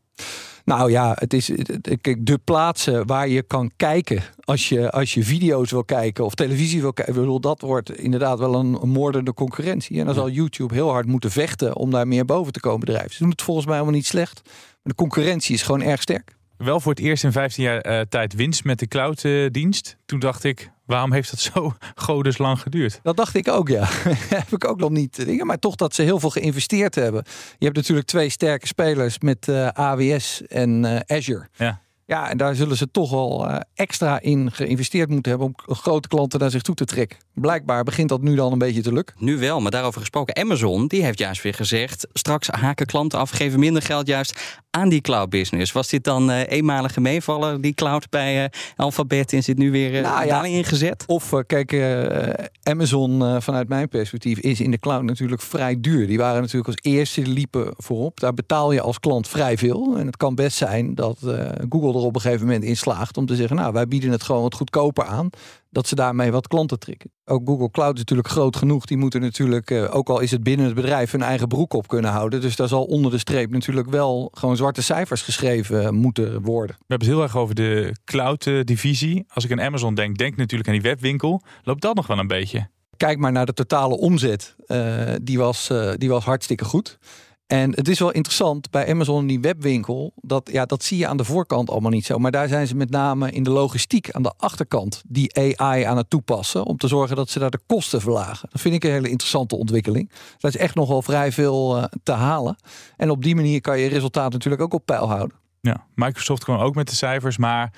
Nou 0.65 0.91
ja, 0.91 1.17
het 1.19 1.33
is 1.33 1.51
de 2.19 2.41
plaatsen 2.45 3.07
waar 3.07 3.29
je 3.29 3.43
kan 3.43 3.71
kijken 3.77 4.23
als 4.45 4.69
je, 4.69 4.91
als 4.91 5.15
je 5.15 5.25
video's 5.25 5.71
wil 5.71 5.85
kijken 5.85 6.25
of 6.25 6.35
televisie 6.35 6.81
wil 6.81 6.93
kijken. 6.93 7.15
Bedoel, 7.15 7.41
dat 7.41 7.61
wordt 7.61 7.99
inderdaad 7.99 8.39
wel 8.39 8.55
een, 8.55 8.71
moordende 8.89 9.35
concurrentie. 9.35 9.99
En 9.99 10.07
dan 10.07 10.15
zal 10.15 10.31
YouTube 10.31 10.75
heel 10.75 10.91
hard 10.91 11.07
moeten 11.07 11.31
vechten 11.31 11.77
om 11.77 11.91
daar 11.91 12.09
meer 12.09 12.25
boven 12.25 12.53
te 12.53 12.61
komen 12.61 12.87
drijven. 12.87 13.11
Ze 13.11 13.19
doen 13.19 13.31
het 13.31 13.43
volgens 13.43 13.67
mij 13.67 13.75
helemaal 13.75 13.97
niet 13.97 14.07
slecht. 14.07 14.41
Maar 14.45 14.53
de 14.83 14.95
concurrentie 14.95 15.55
is 15.55 15.63
gewoon 15.63 15.83
erg 15.83 16.03
sterk. 16.03 16.37
Wel 16.57 16.81
voor 16.81 16.93
het 16.93 17.01
eerst 17.01 17.25
in 17.25 17.33
15 17.33 17.65
jaar 17.65 17.87
uh, 17.87 18.01
tijd 18.09 18.35
winst 18.35 18.65
met 18.65 18.79
de 18.79 18.87
cloud-dienst. 18.87 19.97
Toen 20.07 20.19
dacht 20.19 20.45
ik, 20.45 20.71
waarom 20.93 21.13
heeft 21.13 21.31
dat 21.31 21.41
zo 21.41 21.75
godes 22.07 22.39
lang 22.39 22.61
geduurd? 22.61 23.01
Dat 23.03 23.17
dacht 23.17 23.35
ik 23.35 23.49
ook, 23.49 23.69
ja. 23.69 23.85
Heb 24.43 24.53
ik 24.53 24.65
ook 24.69 24.81
nog 24.81 24.91
niet 24.91 25.27
dingen. 25.27 25.47
Maar 25.47 25.59
toch 25.59 25.75
dat 25.75 25.95
ze 25.95 26.03
heel 26.03 26.21
veel 26.21 26.31
geïnvesteerd 26.31 26.95
hebben. 26.95 27.25
Je 27.59 27.65
hebt 27.65 27.77
natuurlijk 27.77 28.07
twee 28.07 28.29
sterke 28.29 28.67
spelers 28.67 29.19
met 29.19 29.49
uh, 29.49 29.69
AWS 29.69 30.43
en 30.47 30.85
uh, 30.85 30.99
Azure. 31.07 31.49
Ja. 31.55 31.81
Ja, 32.07 32.31
en 32.31 32.37
daar 32.37 32.55
zullen 32.55 32.77
ze 32.77 32.91
toch 32.91 33.11
wel 33.11 33.61
extra 33.75 34.21
in 34.21 34.53
geïnvesteerd 34.53 35.09
moeten 35.09 35.31
hebben 35.31 35.49
om 35.49 35.75
grote 35.75 36.09
klanten 36.09 36.41
naar 36.41 36.51
zich 36.51 36.63
toe 36.63 36.75
te 36.75 36.85
trekken. 36.85 37.19
Blijkbaar 37.35 37.85
begint 37.85 38.09
dat 38.09 38.23
nu 38.23 38.35
dan 38.35 38.53
een 38.53 38.59
beetje 38.59 38.83
te 38.83 38.93
lukken. 38.93 39.15
Nu 39.19 39.39
wel, 39.39 39.61
maar 39.61 39.71
daarover 39.71 40.01
gesproken. 40.01 40.37
Amazon 40.37 40.87
die 40.87 41.05
heeft 41.05 41.19
juist 41.19 41.43
weer 41.43 41.55
gezegd: 41.55 42.07
straks 42.13 42.49
haken 42.49 42.87
klanten 42.87 43.19
af, 43.19 43.31
geven 43.31 43.59
minder 43.59 43.83
geld 43.83 44.07
juist 44.07 44.61
aan 44.71 44.89
die 44.89 45.01
cloud 45.01 45.31
business. 45.31 45.73
Was 45.73 45.89
dit 45.89 46.05
dan 46.05 46.31
uh, 46.31 46.49
eenmalige 46.49 47.01
meevallen, 47.01 47.61
die 47.61 47.75
cloud 47.75 48.11
bij 48.11 48.43
uh, 48.43 48.49
Alphabet? 48.77 49.33
En 49.33 49.43
zit 49.43 49.59
nu 49.59 49.71
weer 49.71 49.95
uh, 49.95 50.03
nou, 50.03 50.27
ja, 50.27 50.45
ingezet? 50.45 51.05
Of 51.07 51.33
kijk, 51.47 51.77
Amazon 52.63 53.43
vanuit 53.43 53.69
mijn 53.69 53.89
perspectief 53.89 54.39
is 54.39 54.61
in 54.61 54.71
de 54.71 54.79
cloud 54.79 55.03
natuurlijk 55.03 55.43
vrij 55.43 55.81
duur. 55.81 56.07
Die 56.07 56.19
waren 56.19 56.41
natuurlijk 56.41 56.67
als 56.67 56.93
eerste 56.93 57.27
liepen 57.27 57.75
voorop. 57.77 58.21
Daar 58.21 58.35
betaal 58.35 58.73
je 58.73 58.81
als 58.81 59.01
klant 59.01 59.29
vrij 59.29 59.59
veel. 59.59 59.97
En 59.97 60.07
het 60.07 60.17
kan 60.17 60.35
best 60.35 60.57
zijn 60.57 60.95
dat 60.95 61.19
Google 61.69 61.89
er 61.89 62.07
op 62.07 62.15
een 62.15 62.21
gegeven 62.21 62.47
moment 62.47 62.65
in 62.65 62.77
slaagt 62.77 63.17
om 63.17 63.27
te 63.27 63.37
zeggen: 63.37 63.57
Nou, 63.57 63.73
wij 63.73 63.89
bieden 63.89 64.11
het 64.11 64.23
gewoon 64.23 64.43
wat 64.43 64.55
goedkoper 64.55 65.05
aan 65.05 65.31
dat 65.73 65.87
ze 65.87 65.95
daarmee 65.95 66.33
wat 66.33 66.49
klanten 66.49 66.79
trekken. 66.79 67.11
Ook 67.25 67.49
Google 67.49 67.71
Cloud 67.71 67.93
is 67.93 67.99
natuurlijk 67.99 68.29
groot 68.29 68.57
genoeg. 68.57 68.85
Die 68.87 68.97
moeten 68.97 69.21
natuurlijk, 69.21 69.71
uh, 69.71 69.95
ook 69.95 70.09
al 70.09 70.21
is 70.21 70.31
het 70.31 70.43
binnen 70.43 70.67
het 70.67 70.75
bedrijf, 70.75 71.11
hun 71.11 71.23
eigen 71.23 71.49
broek 71.49 71.73
op 71.73 71.89
kunnen 71.89 72.11
houden. 72.11 72.41
Dus 72.41 72.57
daar 72.57 72.69
zal 72.69 72.85
onder 72.85 73.11
de 73.11 73.19
streep 73.19 73.51
natuurlijk 73.51 73.91
wel 73.91 74.29
gewoon 74.33 74.57
zwarte 74.57 74.83
cijfers 74.83 75.23
geschreven 75.23 75.95
moeten 75.95 76.43
worden. 76.43 76.77
We 76.79 76.85
hebben 76.87 77.09
het 77.09 77.17
heel 77.17 77.23
erg 77.23 77.37
over 77.37 77.55
de 77.55 77.97
cloud-divisie. 78.05 79.25
Als 79.29 79.45
ik 79.45 79.53
aan 79.53 79.61
Amazon 79.61 79.95
denk, 79.95 80.19
denk 80.19 80.37
natuurlijk 80.37 80.69
aan 80.69 80.75
die 80.75 80.83
webwinkel. 80.83 81.43
Loopt 81.63 81.83
dat 81.83 81.95
nog 81.95 82.07
wel 82.07 82.19
een 82.19 82.27
beetje? 82.27 82.69
Kijk 82.97 83.19
maar 83.19 83.33
naar 83.33 83.47
de 83.47 83.53
totale 83.53 83.97
omzet. 83.97 84.57
Uh, 84.67 85.13
die, 85.23 85.39
was, 85.39 85.71
uh, 85.71 85.93
die 85.97 86.09
was 86.09 86.25
hartstikke 86.25 86.65
goed. 86.65 86.99
En 87.47 87.75
het 87.75 87.89
is 87.89 87.99
wel 87.99 88.11
interessant 88.11 88.71
bij 88.71 88.89
Amazon 88.89 89.27
die 89.27 89.41
webwinkel. 89.41 90.13
Dat, 90.17 90.51
ja, 90.53 90.65
dat 90.65 90.85
zie 90.85 90.99
je 90.99 91.07
aan 91.07 91.17
de 91.17 91.25
voorkant 91.25 91.71
allemaal 91.71 91.91
niet 91.91 92.05
zo. 92.05 92.19
Maar 92.19 92.31
daar 92.31 92.49
zijn 92.49 92.67
ze 92.67 92.77
met 92.77 92.91
name 92.91 93.31
in 93.31 93.43
de 93.43 93.51
logistiek 93.51 94.11
aan 94.11 94.23
de 94.23 94.33
achterkant 94.37 95.03
die 95.07 95.39
AI 95.61 95.83
aan 95.83 95.97
het 95.97 96.11
toepassen. 96.11 96.65
Om 96.65 96.77
te 96.77 96.89
zorgen 96.89 97.17
dat 97.17 97.31
ze 97.31 97.39
daar 97.39 97.51
de 97.51 97.61
kosten 97.67 98.01
verlagen. 98.01 98.49
Dat 98.53 98.61
vind 98.61 98.75
ik 98.75 98.85
een 98.85 98.91
hele 98.91 99.09
interessante 99.09 99.57
ontwikkeling. 99.57 100.11
Daar 100.39 100.51
is 100.51 100.57
echt 100.57 100.75
nog 100.75 100.89
wel 100.89 101.03
vrij 101.03 101.33
veel 101.33 101.77
uh, 101.77 101.85
te 102.03 102.13
halen. 102.13 102.57
En 102.97 103.11
op 103.11 103.23
die 103.23 103.35
manier 103.35 103.61
kan 103.61 103.79
je 103.79 103.89
resultaat 103.89 104.33
natuurlijk 104.33 104.63
ook 104.63 104.75
op 104.75 104.87
peil 104.87 105.09
houden. 105.09 105.37
Ja, 105.61 105.87
Microsoft 105.95 106.45
kwam 106.45 106.59
ook 106.59 106.75
met 106.75 106.89
de 106.89 106.95
cijfers. 106.95 107.37
Maar 107.37 107.73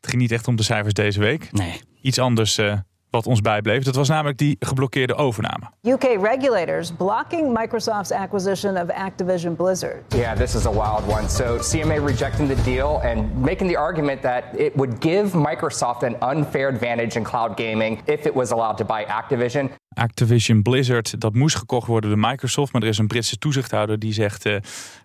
het 0.00 0.10
ging 0.10 0.22
niet 0.22 0.32
echt 0.32 0.48
om 0.48 0.56
de 0.56 0.62
cijfers 0.62 0.94
deze 0.94 1.20
week. 1.20 1.52
Nee. 1.52 1.80
Iets 2.00 2.18
anders. 2.18 2.58
Uh, 2.58 2.78
wat 3.10 3.26
ons 3.26 3.40
bijbleef. 3.40 3.84
Dat 3.84 3.94
was 3.94 4.08
namelijk 4.08 4.38
die 4.38 4.56
geblokkeerde 4.58 5.14
overname. 5.14 5.64
UK 5.82 6.02
regulators 6.02 6.92
blocking 6.92 7.58
Microsoft's 7.58 8.12
acquisition 8.12 8.76
of 8.76 8.88
Activision 8.88 9.56
Blizzard. 9.56 10.14
Yeah, 10.14 10.36
this 10.36 10.54
is 10.54 10.66
a 10.66 10.70
wild 10.70 11.06
one. 11.06 11.28
So 11.28 11.58
CMA 11.58 12.04
rejecting 12.04 12.48
the 12.48 12.62
deal 12.62 13.00
and 13.02 13.42
making 13.42 13.68
the 13.68 13.78
argument 13.78 14.22
that 14.22 14.44
it 14.56 14.76
would 14.76 15.00
give 15.00 15.32
Microsoft 15.32 16.02
an 16.02 16.16
unfair 16.20 16.68
advantage 16.68 17.16
in 17.16 17.24
cloud 17.24 17.56
gaming 17.56 18.02
if 18.06 18.26
it 18.26 18.34
was 18.34 18.50
allowed 18.50 18.76
to 18.78 18.84
buy 18.84 19.04
Activision. 19.04 19.70
Activision 19.94 20.62
Blizzard, 20.62 21.20
dat 21.20 21.34
moest 21.34 21.56
gekocht 21.56 21.86
worden 21.86 22.10
door 22.10 22.18
Microsoft. 22.18 22.72
Maar 22.72 22.82
er 22.82 22.88
is 22.88 22.98
een 22.98 23.06
Britse 23.06 23.38
toezichthouder 23.38 23.98
die 23.98 24.12
zegt, 24.12 24.46
uh, 24.46 24.56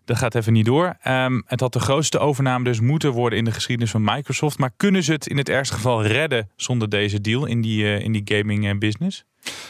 dat 0.05 0.17
gaat 0.17 0.35
even 0.35 0.53
niet 0.53 0.65
door. 0.65 0.97
Um, 1.07 1.43
het 1.45 1.59
had 1.59 1.73
de 1.73 1.79
grootste 1.79 2.19
overname 2.19 2.63
dus 2.63 2.79
moeten 2.79 3.11
worden 3.11 3.39
in 3.39 3.45
de 3.45 3.51
geschiedenis 3.51 3.91
van 3.91 4.03
Microsoft. 4.03 4.57
Maar 4.57 4.71
kunnen 4.77 5.03
ze 5.03 5.11
het 5.11 5.27
in 5.27 5.37
het 5.37 5.49
ergste 5.49 5.73
geval 5.73 6.05
redden 6.05 6.49
zonder 6.55 6.89
deze 6.89 7.21
deal 7.21 7.45
in 7.45 7.61
die, 7.61 7.83
uh, 7.83 7.99
in 7.99 8.11
die 8.11 8.21
gaming 8.25 8.65
uh, 8.65 8.77
business? 8.77 9.23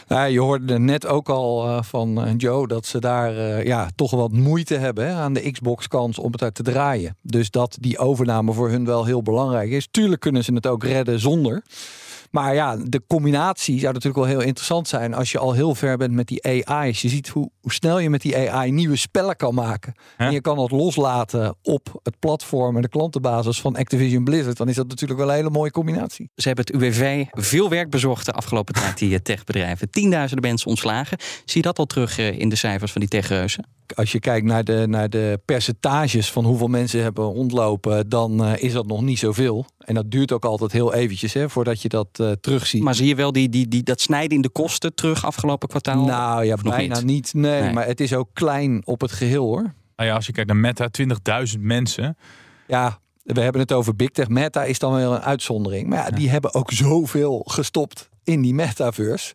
Je 0.08 0.40
hoorde 0.40 0.78
net 0.78 1.06
ook 1.06 1.28
al 1.28 1.82
van 1.82 2.34
Joe 2.36 2.68
dat 2.68 2.86
ze 2.86 3.00
daar 3.00 3.66
ja, 3.66 3.90
toch 3.94 4.10
wat 4.10 4.32
moeite 4.32 4.74
hebben 4.74 5.06
hè, 5.06 5.12
aan 5.12 5.32
de 5.32 5.50
Xbox-kant 5.50 6.18
om 6.18 6.32
het 6.32 6.42
uit 6.42 6.54
te 6.54 6.62
draaien. 6.62 7.16
Dus 7.22 7.50
dat 7.50 7.76
die 7.80 7.98
overname 7.98 8.52
voor 8.52 8.70
hun 8.70 8.84
wel 8.84 9.04
heel 9.04 9.22
belangrijk 9.22 9.70
is. 9.70 9.88
Tuurlijk 9.90 10.20
kunnen 10.20 10.44
ze 10.44 10.54
het 10.54 10.66
ook 10.66 10.84
redden 10.84 11.20
zonder. 11.20 11.62
Maar 12.34 12.54
ja, 12.54 12.76
de 12.76 13.02
combinatie 13.06 13.78
zou 13.78 13.92
natuurlijk 13.92 14.24
wel 14.24 14.36
heel 14.36 14.46
interessant 14.46 14.88
zijn 14.88 15.14
als 15.14 15.32
je 15.32 15.38
al 15.38 15.52
heel 15.52 15.74
ver 15.74 15.96
bent 15.96 16.12
met 16.12 16.26
die 16.26 16.44
AI. 16.46 16.88
Als 16.88 17.02
je 17.02 17.08
ziet 17.08 17.28
hoe, 17.28 17.50
hoe 17.60 17.72
snel 17.72 17.98
je 17.98 18.10
met 18.10 18.20
die 18.20 18.50
AI 18.50 18.70
nieuwe 18.70 18.96
spellen 18.96 19.36
kan 19.36 19.54
maken. 19.54 19.94
En 20.16 20.32
je 20.32 20.40
kan 20.40 20.56
dat 20.56 20.70
loslaten 20.70 21.56
op 21.62 22.00
het 22.02 22.18
platform 22.18 22.76
en 22.76 22.82
de 22.82 22.88
klantenbasis 22.88 23.60
van 23.60 23.76
Activision 23.76 24.24
Blizzard. 24.24 24.56
Dan 24.56 24.68
is 24.68 24.74
dat 24.74 24.88
natuurlijk 24.88 25.20
wel 25.20 25.28
een 25.28 25.34
hele 25.34 25.50
mooie 25.50 25.70
combinatie. 25.70 26.30
Ze 26.34 26.46
hebben 26.46 26.64
het 26.64 26.74
UWV 26.74 27.24
veel 27.30 27.68
werk 27.68 27.90
bezorgd 27.90 28.26
de 28.26 28.32
afgelopen 28.32 28.74
tijd, 28.74 28.98
die 28.98 29.22
techbedrijven. 29.22 29.90
Tienduizenden 29.90 30.48
mensen 30.48 30.68
ontslagen. 30.68 31.18
Zie 31.44 31.60
je 31.60 31.62
dat 31.62 31.78
al 31.78 31.86
terug 31.86 32.18
in 32.18 32.48
de 32.48 32.56
cijfers 32.56 32.92
van 32.92 33.00
die 33.00 33.10
techreuzen? 33.10 33.66
Als 33.94 34.12
je 34.12 34.20
kijkt 34.20 34.46
naar 34.46 34.64
de, 34.64 34.84
naar 34.88 35.10
de 35.10 35.40
percentages 35.44 36.30
van 36.30 36.44
hoeveel 36.44 36.66
mensen 36.66 37.02
hebben 37.02 37.24
rondlopen, 37.24 38.08
dan 38.08 38.44
uh, 38.44 38.52
is 38.56 38.72
dat 38.72 38.86
nog 38.86 39.02
niet 39.02 39.18
zoveel. 39.18 39.66
En 39.78 39.94
dat 39.94 40.10
duurt 40.10 40.32
ook 40.32 40.44
altijd 40.44 40.72
heel 40.72 40.94
eventjes 40.94 41.32
hè, 41.32 41.48
voordat 41.48 41.82
je 41.82 41.88
dat 41.88 42.08
uh, 42.24 42.32
terugziet. 42.40 42.82
Maar 42.82 42.94
zie 42.94 43.06
je 43.06 43.14
wel 43.14 43.32
die, 43.32 43.48
die, 43.48 43.68
die, 43.68 43.82
dat 43.82 44.00
snijden 44.00 44.36
in 44.36 44.42
de 44.42 44.48
kosten 44.48 44.94
terug 44.94 45.26
afgelopen 45.26 45.68
kwartaal? 45.68 46.04
Nou 46.04 46.44
ja, 46.44 46.56
bijna 46.62 46.94
niet. 46.94 47.04
niet. 47.04 47.34
Nee, 47.34 47.60
nee, 47.60 47.72
maar 47.72 47.86
het 47.86 48.00
is 48.00 48.14
ook 48.14 48.28
klein 48.32 48.82
op 48.84 49.00
het 49.00 49.12
geheel 49.12 49.44
hoor. 49.44 49.74
Nou 49.96 50.08
ja, 50.08 50.14
als 50.14 50.26
je 50.26 50.32
kijkt 50.32 50.48
naar 50.48 50.58
Meta, 50.58 50.88
20.000 51.54 51.60
mensen. 51.60 52.16
Ja, 52.66 52.98
we 53.22 53.40
hebben 53.40 53.60
het 53.60 53.72
over 53.72 53.96
Big 53.96 54.10
Tech. 54.10 54.28
Meta 54.28 54.64
is 54.64 54.78
dan 54.78 54.92
wel 54.92 55.14
een 55.14 55.22
uitzondering. 55.22 55.88
Maar 55.88 55.98
ja, 55.98 56.04
ja. 56.04 56.16
die 56.16 56.30
hebben 56.30 56.54
ook 56.54 56.70
zoveel 56.72 57.42
gestopt 57.46 58.08
in 58.24 58.42
die 58.42 58.54
metaverse. 58.54 59.34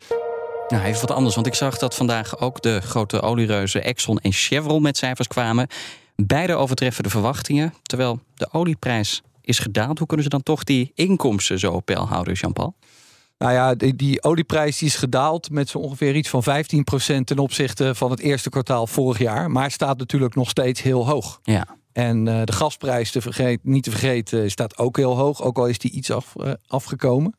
Nou, 0.67 0.83
even 0.83 1.01
wat 1.01 1.11
anders, 1.11 1.35
want 1.35 1.47
ik 1.47 1.53
zag 1.53 1.77
dat 1.77 1.95
vandaag 1.95 2.39
ook 2.39 2.61
de 2.61 2.81
grote 2.81 3.21
oliereuzen 3.21 3.83
Exxon 3.83 4.19
en 4.19 4.31
Chevron 4.31 4.81
met 4.81 4.97
cijfers 4.97 5.27
kwamen. 5.27 5.67
Beide 6.15 6.55
overtreffen 6.55 7.03
de 7.03 7.09
verwachtingen, 7.09 7.73
terwijl 7.83 8.19
de 8.35 8.47
olieprijs 8.51 9.21
is 9.49 9.59
gedaald. 9.59 9.97
Hoe 9.97 10.07
kunnen 10.07 10.25
ze 10.25 10.31
dan 10.31 10.43
toch 10.43 10.63
die 10.63 10.91
inkomsten 10.95 11.59
zo 11.59 11.71
op 11.71 11.85
peil 11.85 12.07
houden, 12.07 12.33
Jean-Paul? 12.33 12.75
Nou 13.37 13.53
ja, 13.53 13.75
die, 13.75 13.95
die, 13.95 14.23
olieprijs 14.23 14.77
die 14.77 14.87
is 14.87 14.95
gedaald 14.95 15.49
met 15.49 15.69
zo 15.69 15.77
ongeveer 15.77 16.15
iets 16.15 16.29
van 16.29 16.43
15% 16.43 16.45
ten 17.23 17.37
opzichte 17.37 17.95
van 17.95 18.11
het 18.11 18.19
eerste 18.19 18.49
kwartaal 18.49 18.87
vorig 18.87 19.17
jaar. 19.17 19.51
Maar 19.51 19.71
staat 19.71 19.97
natuurlijk 19.97 20.35
nog 20.35 20.49
steeds 20.49 20.81
heel 20.81 21.07
hoog. 21.07 21.39
Ja. 21.43 21.67
En 21.91 22.25
uh, 22.25 22.41
de 22.43 22.51
gasprijs, 22.51 23.11
te 23.11 23.21
vergeet, 23.21 23.59
niet 23.63 23.83
te 23.83 23.89
vergeten, 23.89 24.51
staat 24.51 24.77
ook 24.77 24.97
heel 24.97 25.17
hoog. 25.17 25.41
Ook 25.41 25.57
al 25.57 25.67
is 25.67 25.77
die 25.77 25.91
iets 25.91 26.11
af, 26.11 26.33
uh, 26.37 26.51
afgekomen. 26.67 27.35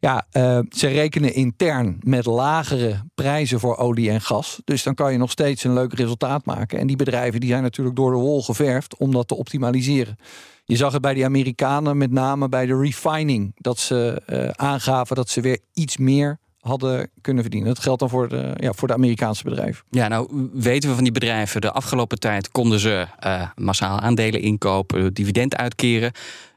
Ja, 0.00 0.26
uh, 0.32 0.58
ze 0.70 0.86
rekenen 0.86 1.34
intern 1.34 1.96
met 2.00 2.26
lagere 2.26 3.02
prijzen 3.14 3.60
voor 3.60 3.76
olie 3.76 4.10
en 4.10 4.20
gas. 4.20 4.60
Dus 4.64 4.82
dan 4.82 4.94
kan 4.94 5.12
je 5.12 5.18
nog 5.18 5.30
steeds 5.30 5.64
een 5.64 5.72
leuk 5.72 5.94
resultaat 5.94 6.44
maken. 6.44 6.78
En 6.78 6.86
die 6.86 6.96
bedrijven 6.96 7.40
die 7.40 7.48
zijn 7.48 7.62
natuurlijk 7.62 7.96
door 7.96 8.10
de 8.10 8.18
wol 8.18 8.42
geverfd 8.42 8.96
om 8.96 9.12
dat 9.12 9.28
te 9.28 9.34
optimaliseren. 9.34 10.16
Je 10.64 10.76
zag 10.76 10.92
het 10.92 11.02
bij 11.02 11.14
die 11.14 11.24
Amerikanen, 11.24 11.96
met 11.96 12.10
name 12.10 12.48
bij 12.48 12.66
de 12.66 12.78
refining, 12.78 13.52
dat 13.56 13.78
ze 13.78 14.22
uh, 14.26 14.48
aangaven 14.48 15.16
dat 15.16 15.28
ze 15.28 15.40
weer 15.40 15.58
iets 15.72 15.96
meer 15.96 16.38
hadden 16.58 17.10
kunnen 17.20 17.42
verdienen. 17.42 17.74
Dat 17.74 17.82
geldt 17.82 18.00
dan 18.00 18.08
voor 18.08 18.28
de, 18.28 18.52
ja, 18.56 18.72
voor 18.72 18.88
de 18.88 18.94
Amerikaanse 18.94 19.44
bedrijven. 19.44 19.84
Ja, 19.90 20.08
nou 20.08 20.50
weten 20.52 20.88
we 20.88 20.94
van 20.94 21.04
die 21.04 21.12
bedrijven. 21.12 21.60
De 21.60 21.72
afgelopen 21.72 22.18
tijd 22.18 22.50
konden 22.50 22.78
ze 22.78 23.06
uh, 23.26 23.48
massaal 23.54 24.00
aandelen 24.00 24.40
inkopen, 24.40 25.14
dividend 25.14 25.56
uitkeren. 25.56 26.12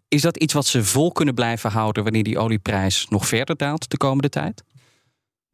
Is 0.08 0.22
dat 0.22 0.38
iets 0.38 0.54
wat 0.54 0.66
ze 0.66 0.84
vol 0.84 1.12
kunnen 1.12 1.34
blijven 1.34 1.72
houden 1.72 2.04
wanneer 2.04 2.24
die 2.24 2.40
olieprijs 2.40 3.08
nog 3.10 3.28
verder 3.28 3.58
daalt 3.58 3.90
de 3.90 3.98
komende 3.98 4.30
tijd? 4.30 4.64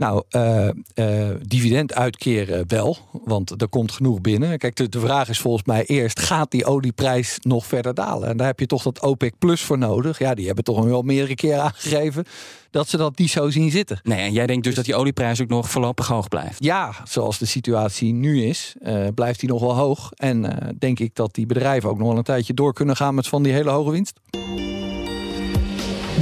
Nou, 0.02 0.24
uh, 0.30 0.70
uh, 0.96 1.30
dividend 1.42 1.94
uitkeren 1.94 2.64
wel, 2.68 2.98
want 3.24 3.62
er 3.62 3.68
komt 3.68 3.92
genoeg 3.92 4.22
binnen. 4.22 4.58
Kijk, 4.58 4.76
de, 4.76 4.90
de, 4.90 5.00
vraag 5.00 5.30
is 5.30 5.40
volgens 5.40 5.64
mij 5.64 5.86
eerst: 5.86 6.20
gaat 6.20 6.52
die 6.52 6.66
olieprijs 6.66 7.38
nog 7.42 7.66
verder 7.66 7.94
dalen? 7.94 8.30
En 8.30 8.38
daar 8.38 8.48
heb 8.48 8.60
je 8.60 8.66
toch 8.66 8.84
dat 8.84 9.02
OPEC 9.02 9.34
Plus 9.40 9.62
voor 9.62 9.78
nodig. 9.78 10.20
Ja, 10.20 10.34
die 10.34 10.46
hebben 10.46 10.64
toch 10.64 10.84
wel 10.84 11.02
meerdere 11.02 11.36
keren 11.36 11.62
aangegeven 11.64 12.26
dat 12.72 12.90
ze 12.90 12.98
dat 12.98 13.18
niet 13.18 13.30
zo 13.30 13.50
zien 13.50 13.72
zitten. 13.72 14.00
Nee, 14.04 14.20
en 14.20 14.34
jij 14.34 14.48
denkt 14.48 14.64
dus 14.64 14.76
dat 14.76 14.86
die 14.86 14.96
olieprijs 14.96 15.42
ook 15.42 15.50
nog 15.50 15.70
voorlopig 15.70 16.08
hoog 16.08 16.28
blijft? 16.28 16.64
Ja, 16.64 16.96
zoals 17.04 17.38
de 17.38 17.46
situatie 17.46 18.14
nu 18.14 18.44
is, 18.44 18.76
uh, 18.82 19.08
blijft 19.16 19.40
die 19.40 19.50
nog 19.50 19.62
wel 19.62 19.76
hoog. 19.76 20.12
En 20.16 20.76
denk 20.80 21.00
ik 21.00 21.16
dat 21.16 21.36
die 21.36 21.46
bedrijven 21.46 21.90
ook 21.90 21.98
nog 21.98 22.08
wel 22.08 22.18
een 22.18 22.24
tijdje 22.24 22.54
door 22.54 22.74
kunnen 22.74 22.96
gaan 22.96 23.16
met 23.16 23.28
van 23.28 23.44
die 23.44 23.54
hele 23.54 23.70
hoge 23.70 23.92
winst. 23.92 24.20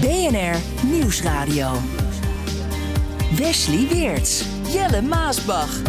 BNR 0.02 0.58
Nieuwsradio. 0.92 1.68
Wesley 3.38 3.88
Weerts, 3.88 4.46
Jelle 4.74 5.02
Maasbach. 5.02 5.82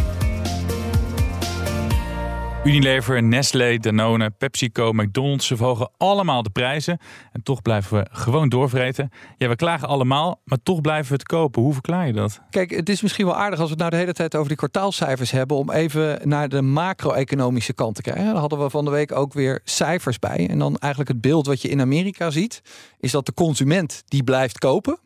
Unilever, 2.65 3.23
Nestlé, 3.23 3.79
Danone, 3.79 4.31
PepsiCo, 4.31 4.93
McDonald's, 4.93 5.47
ze 5.47 5.57
verhogen 5.57 5.91
allemaal 5.97 6.43
de 6.43 6.51
prijzen. 6.51 6.99
En 7.33 7.43
toch 7.43 7.63
blijven 7.63 7.99
we 7.99 8.07
gewoon 8.11 8.49
doorvreten. 8.49 9.11
Ja, 9.37 9.49
we 9.49 9.57
klagen 9.57 9.89
allemaal, 9.89 10.41
maar 10.45 10.59
toch 10.63 10.81
blijven 10.81 11.07
we 11.07 11.13
het 11.13 11.27
kopen. 11.27 11.63
Hoe 11.63 11.73
verklaar 11.73 12.07
je 12.07 12.13
dat? 12.13 12.41
Kijk, 12.51 12.71
het 12.71 12.89
is 12.89 13.03
misschien 13.03 13.27
wel 13.27 13.37
aardig 13.37 13.59
als 13.59 13.69
we 13.69 13.75
het 13.75 13.79
nou 13.79 13.91
de 13.91 13.97
hele 13.97 14.13
tijd 14.13 14.35
over 14.35 14.49
die 14.49 14.57
kwartaalcijfers 14.57 15.31
hebben. 15.31 15.57
om 15.57 15.71
even 15.71 16.29
naar 16.29 16.49
de 16.49 16.63
macro-economische 16.63 17.73
kant 17.73 17.95
te 17.95 18.03
kijken. 18.03 18.25
Daar 18.25 18.35
hadden 18.35 18.59
we 18.59 18.71
van 18.71 18.85
de 18.85 18.91
week 18.91 19.13
ook 19.13 19.33
weer 19.33 19.61
cijfers 19.65 20.19
bij. 20.19 20.49
En 20.51 20.59
dan 20.59 20.77
eigenlijk 20.77 21.13
het 21.13 21.21
beeld 21.21 21.47
wat 21.47 21.63
je 21.63 21.69
in 21.69 21.81
Amerika 21.81 22.31
ziet. 22.31 22.63
is 22.99 23.11
dat 23.11 23.27
de 23.27 23.35
consument 23.35 24.03
die 24.07 24.25
blijft 24.25 24.59
kopen. 24.59 24.99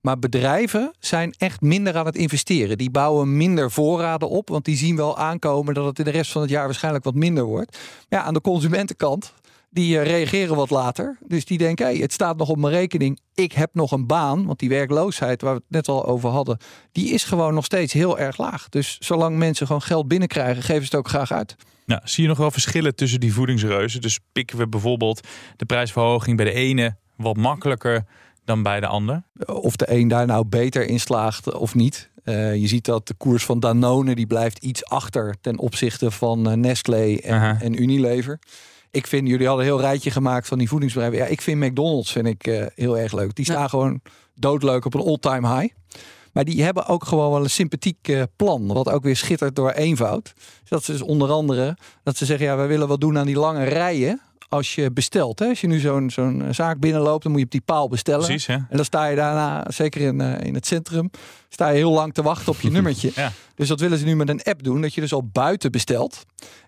Maar 0.00 0.18
bedrijven 0.18 0.94
zijn 0.98 1.34
echt 1.38 1.60
minder 1.60 1.96
aan 1.96 2.06
het 2.06 2.16
investeren. 2.16 2.78
Die 2.78 2.90
bouwen 2.90 3.36
minder 3.36 3.70
voorraden 3.70 4.28
op, 4.28 4.48
want 4.48 4.64
die 4.64 4.76
zien 4.76 4.96
wel 4.96 5.18
aankomen 5.18 5.74
dat 5.74 5.84
het 5.84 5.98
in 5.98 6.04
de 6.04 6.10
rest 6.10 6.32
van 6.32 6.40
het 6.40 6.50
jaar 6.50 6.64
waarschijnlijk 6.64 7.04
wat 7.04 7.14
minder 7.14 7.44
wordt. 7.44 7.78
Ja, 8.08 8.22
aan 8.22 8.34
de 8.34 8.40
consumentenkant, 8.40 9.32
die 9.70 9.98
eh, 9.98 10.04
reageren 10.04 10.56
wat 10.56 10.70
later. 10.70 11.18
Dus 11.26 11.44
die 11.44 11.58
denken, 11.58 11.86
hey, 11.86 11.96
het 11.96 12.12
staat 12.12 12.36
nog 12.36 12.48
op 12.48 12.56
mijn 12.56 12.72
rekening. 12.72 13.20
Ik 13.34 13.52
heb 13.52 13.74
nog 13.74 13.92
een 13.92 14.06
baan, 14.06 14.46
want 14.46 14.58
die 14.58 14.68
werkloosheid 14.68 15.42
waar 15.42 15.54
we 15.54 15.60
het 15.66 15.70
net 15.70 15.88
al 15.88 16.06
over 16.06 16.30
hadden, 16.30 16.58
die 16.92 17.10
is 17.10 17.24
gewoon 17.24 17.54
nog 17.54 17.64
steeds 17.64 17.92
heel 17.92 18.18
erg 18.18 18.38
laag. 18.38 18.68
Dus 18.68 18.98
zolang 19.00 19.36
mensen 19.36 19.66
gewoon 19.66 19.82
geld 19.82 20.08
binnenkrijgen, 20.08 20.62
geven 20.62 20.82
ze 20.82 20.88
het 20.88 20.94
ook 20.94 21.08
graag 21.08 21.32
uit. 21.32 21.56
Nou, 21.86 22.00
zie 22.04 22.22
je 22.22 22.28
nog 22.28 22.38
wel 22.38 22.50
verschillen 22.50 22.94
tussen 22.94 23.20
die 23.20 23.32
voedingsreuzen? 23.32 24.00
Dus 24.00 24.18
pikken 24.32 24.58
we 24.58 24.68
bijvoorbeeld 24.68 25.28
de 25.56 25.64
prijsverhoging 25.64 26.36
bij 26.36 26.46
de 26.46 26.52
ene 26.52 26.96
wat 27.16 27.36
makkelijker 27.36 28.04
dan 28.44 28.62
bij 28.62 28.80
de 28.80 28.86
ander? 28.86 29.22
Of 29.46 29.76
de 29.76 29.90
een 29.90 30.08
daar 30.08 30.26
nou 30.26 30.44
beter 30.44 30.86
in 30.86 31.00
slaagt 31.00 31.52
of 31.52 31.74
niet. 31.74 32.10
Uh, 32.24 32.54
je 32.54 32.66
ziet 32.66 32.84
dat 32.84 33.06
de 33.06 33.14
koers 33.14 33.44
van 33.44 33.60
Danone 33.60 34.14
die 34.14 34.26
blijft 34.26 34.58
iets 34.58 34.84
achter 34.84 35.34
ten 35.40 35.58
opzichte 35.58 36.10
van 36.10 36.48
uh, 36.48 36.54
Nestlé 36.54 37.16
en, 37.16 37.60
en, 37.60 37.82
Unilever. 37.82 38.38
Ik 38.90 39.06
vind, 39.06 39.28
jullie 39.28 39.46
hadden 39.46 39.64
een 39.64 39.72
heel 39.72 39.80
rijtje 39.80 40.10
gemaakt 40.10 40.48
van 40.48 40.58
die 40.58 40.68
voedingsbedrijven. 40.68 41.20
Ja, 41.20 41.26
ik 41.26 41.40
vind 41.40 41.60
McDonald's 41.60 42.12
vind 42.12 42.26
ik, 42.26 42.46
uh, 42.46 42.66
heel 42.74 42.98
erg 42.98 43.12
leuk. 43.12 43.34
Die 43.34 43.44
staan 43.44 43.68
gewoon 43.68 44.00
doodleuk 44.34 44.84
op 44.84 44.94
een 44.94 45.00
all-time 45.00 45.58
high. 45.58 45.74
Maar 46.32 46.44
die 46.44 46.62
hebben 46.62 46.86
ook 46.86 47.04
gewoon 47.04 47.30
wel 47.30 47.42
een 47.42 47.50
sympathiek 47.50 48.26
plan. 48.36 48.66
Wat 48.66 48.88
ook 48.88 49.02
weer 49.02 49.16
schittert 49.16 49.56
door 49.56 49.70
eenvoud. 49.70 50.32
Dat 50.68 50.84
ze 50.84 50.92
dus 50.92 51.02
onder 51.02 51.30
andere 51.30 51.76
dat 52.02 52.16
ze 52.16 52.24
zeggen: 52.24 52.46
ja, 52.46 52.56
wij 52.56 52.66
willen 52.66 52.88
wat 52.88 53.00
doen 53.00 53.18
aan 53.18 53.26
die 53.26 53.38
lange 53.38 53.64
rijen 53.64 54.20
als 54.52 54.74
je 54.74 54.90
bestelt. 54.90 55.38
Hè? 55.38 55.46
Als 55.46 55.60
je 55.60 55.66
nu 55.66 55.78
zo'n 55.78 56.10
zo'n 56.10 56.44
zaak 56.50 56.78
binnenloopt, 56.78 57.22
dan 57.22 57.32
moet 57.32 57.40
je 57.40 57.46
op 57.46 57.52
die 57.52 57.60
paal 57.60 57.88
bestellen. 57.88 58.26
Precies, 58.26 58.46
En 58.46 58.66
dan 58.70 58.84
sta 58.84 59.06
je 59.06 59.16
daarna, 59.16 59.64
zeker 59.68 60.00
in, 60.00 60.20
uh, 60.20 60.40
in 60.40 60.54
het 60.54 60.66
centrum, 60.66 61.10
sta 61.48 61.68
je 61.68 61.76
heel 61.76 61.92
lang 61.92 62.14
te 62.14 62.22
wachten 62.22 62.52
op 62.52 62.60
je 62.60 62.70
nummertje. 62.76 63.10
Ja. 63.14 63.32
Dus 63.54 63.68
dat 63.68 63.80
willen 63.80 63.98
ze 63.98 64.04
nu 64.04 64.16
met 64.16 64.28
een 64.28 64.42
app 64.42 64.62
doen, 64.62 64.80
dat 64.80 64.94
je 64.94 65.00
dus 65.00 65.12
al 65.12 65.28
buiten 65.32 65.70
bestelt. 65.70 66.24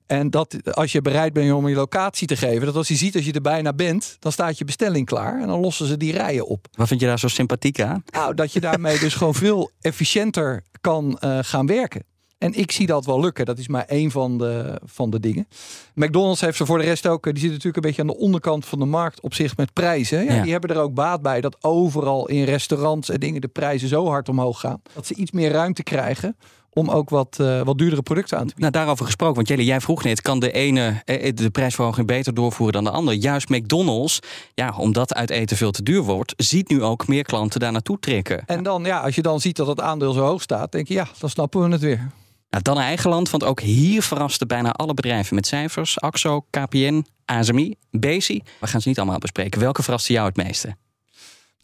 En 0.07 0.31
dat 0.31 0.75
als 0.75 0.93
je 0.93 1.01
bereid 1.01 1.33
bent 1.33 1.53
om 1.53 1.69
je 1.69 1.75
locatie 1.75 2.27
te 2.27 2.37
geven, 2.37 2.67
dat 2.67 2.77
als 2.77 2.89
je 2.89 2.97
ziet 2.97 3.17
als 3.17 3.25
je 3.25 3.33
er 3.33 3.41
bijna 3.41 3.73
bent, 3.73 4.17
dan 4.19 4.33
staat 4.33 4.59
je 4.59 4.65
bestelling 4.65 5.07
klaar 5.07 5.41
en 5.41 5.47
dan 5.47 5.61
lossen 5.61 5.87
ze 5.87 5.97
die 5.97 6.13
rijen 6.13 6.47
op. 6.47 6.67
Wat 6.73 6.89
vind 6.89 7.01
je 7.01 7.07
daar 7.07 7.19
zo 7.19 7.29
sympathiek 7.29 7.81
aan? 7.81 8.05
Nou, 8.13 8.35
dat 8.35 8.53
je 8.53 8.61
daarmee 8.61 8.99
dus 8.99 9.15
gewoon 9.15 9.35
veel 9.35 9.71
efficiënter 9.81 10.63
kan 10.81 11.19
uh, 11.21 11.39
gaan 11.43 11.67
werken. 11.67 12.05
En 12.45 12.55
ik 12.55 12.73
zie 12.73 12.87
dat 12.87 13.05
wel 13.05 13.21
lukken. 13.21 13.47
Dat 13.47 13.59
is 13.59 13.69
maar 13.69 13.85
één 13.85 14.11
van 14.11 14.39
de, 14.39 14.81
van 14.85 15.11
de 15.11 15.21
dingen. 15.21 15.49
McDonald's 15.95 16.41
heeft 16.41 16.59
er 16.59 16.67
voor 16.67 16.79
de 16.79 16.85
rest 16.85 17.07
ook. 17.07 17.25
Die 17.25 17.39
zit 17.39 17.51
natuurlijk 17.51 17.77
een 17.77 17.83
beetje 17.83 18.01
aan 18.01 18.09
de 18.09 18.17
onderkant 18.17 18.67
van 18.67 18.79
de 18.79 18.85
markt 18.85 19.21
op 19.21 19.35
zich 19.35 19.57
met 19.57 19.73
prijzen. 19.73 20.25
Ja, 20.25 20.43
Die 20.43 20.53
hebben 20.53 20.71
er 20.71 20.83
ook 20.83 20.95
baat 20.95 21.23
bij 21.23 21.41
dat 21.41 21.57
overal 21.61 22.29
in 22.29 22.45
restaurants 22.45 23.09
en 23.09 23.21
dingen 23.21 23.41
de 23.41 23.49
prijzen 23.49 23.89
zo 23.89 24.07
hard 24.07 24.29
omhoog 24.29 24.61
gaan. 24.61 24.83
Dat 24.93 25.07
ze 25.07 25.15
iets 25.15 25.31
meer 25.31 25.51
ruimte 25.51 25.83
krijgen 25.83 26.37
om 26.73 26.91
ook 26.91 27.11
wat, 27.11 27.39
uh, 27.41 27.63
wat 27.63 27.79
duurdere 27.79 28.03
producten 28.03 28.39
aan 28.39 28.47
te 28.47 28.55
bieden. 28.55 28.73
Nou, 28.73 28.85
daarover 28.85 29.05
gesproken, 29.05 29.35
want 29.35 29.49
Jelly, 29.49 29.63
jij 29.63 29.81
vroeg 29.81 30.05
net, 30.05 30.23
kan 30.23 30.41
de 30.41 30.53
ene 30.53 31.03
eh, 31.05 31.35
de 31.35 31.51
prijsverhoging 31.51 32.07
beter 32.07 32.35
doorvoeren 32.35 32.75
dan 32.75 32.85
de 32.85 32.91
ander? 32.91 33.15
Juist 33.15 33.49
McDonald's, 33.49 34.19
ja, 34.55 34.75
omdat 34.77 35.15
uit 35.15 35.31
eten 35.31 35.57
veel 35.57 35.71
te 35.71 35.83
duur 35.83 36.03
wordt, 36.03 36.35
ziet 36.37 36.69
nu 36.69 36.83
ook 36.83 37.07
meer 37.07 37.25
klanten 37.25 37.61
daar 37.61 37.73
naartoe 37.73 37.99
trekken. 37.99 38.43
En 38.47 38.63
dan, 38.63 38.85
ja, 38.85 39.01
als 39.01 39.15
je 39.15 39.23
dan 39.23 39.41
ziet 39.41 39.57
dat 39.57 39.67
het 39.67 39.81
aandeel 39.81 40.13
zo 40.13 40.21
hoog 40.21 40.43
staat, 40.43 40.73
denk 40.73 40.89
je, 40.89 40.95
ja, 40.95 41.07
dan 41.19 41.31
snappen 41.31 41.63
we 41.63 41.71
het 41.71 41.81
weer. 41.81 42.11
Nou, 42.55 42.67
dan 42.67 42.79
eigen 42.79 43.11
land, 43.11 43.31
want 43.31 43.45
ook 43.45 43.61
hier 43.61 44.03
verrasten 44.03 44.49
bijna 44.49 44.73
alle 44.73 44.95
bedrijven 44.95 45.35
met 45.35 45.47
cijfers. 45.47 46.01
AXO, 46.01 46.45
KPN, 46.51 47.07
ASMI, 47.25 47.75
Bezi. 47.91 48.43
We 48.61 48.67
gaan 48.67 48.81
ze 48.81 48.89
niet 48.89 48.99
allemaal 48.99 49.19
bespreken. 49.19 49.61
Welke 49.61 49.83
verraste 49.83 50.13
jou 50.13 50.27
het 50.27 50.37
meeste? 50.37 50.77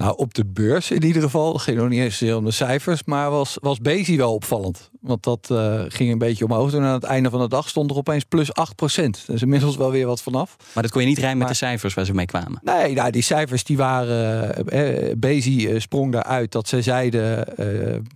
Nou, 0.01 0.17
op 0.17 0.35
de 0.35 0.45
beurs 0.45 0.91
in 0.91 1.05
ieder 1.05 1.23
geval. 1.23 1.55
Ging 1.55 1.79
nog 1.79 1.89
niet 1.89 2.01
eens 2.01 2.23
om 2.23 2.45
de 2.45 2.51
cijfers. 2.51 3.05
Maar 3.05 3.31
was, 3.31 3.57
was 3.61 3.79
Bezi 3.79 4.17
wel 4.17 4.35
opvallend. 4.35 4.91
Want 5.01 5.23
dat 5.23 5.49
uh, 5.53 5.83
ging 5.89 6.13
een 6.13 6.19
beetje 6.19 6.45
omhoog. 6.45 6.73
En 6.73 6.83
aan 6.83 6.93
het 6.93 7.05
einde 7.05 7.31
van 7.31 7.41
de 7.41 7.49
dag 7.49 7.69
stond 7.69 7.91
er 7.91 7.97
opeens 7.97 8.25
plus 8.25 8.55
8 8.55 8.77
procent. 8.77 9.23
Dus 9.27 9.43
inmiddels 9.43 9.77
wel 9.77 9.91
weer 9.91 10.07
wat 10.07 10.23
vanaf. 10.23 10.57
Maar 10.75 10.83
dat 10.83 10.93
kon 10.93 11.01
je 11.01 11.07
niet 11.07 11.19
rijmen 11.19 11.39
met 11.39 11.49
de 11.49 11.55
cijfers 11.55 11.95
waar 11.95 12.05
ze 12.05 12.15
mee 12.15 12.27
kwamen? 12.27 12.61
Nee, 12.63 12.95
nou, 12.95 13.11
die 13.11 13.23
cijfers 13.23 13.65
die 13.65 13.77
waren... 13.77 14.55
Eh, 14.67 15.15
Bezi 15.17 15.69
uh, 15.69 15.81
sprong 15.81 16.13
daaruit 16.13 16.53
dat 16.53 16.69
ze 16.69 16.83
zeiden... 16.83 17.47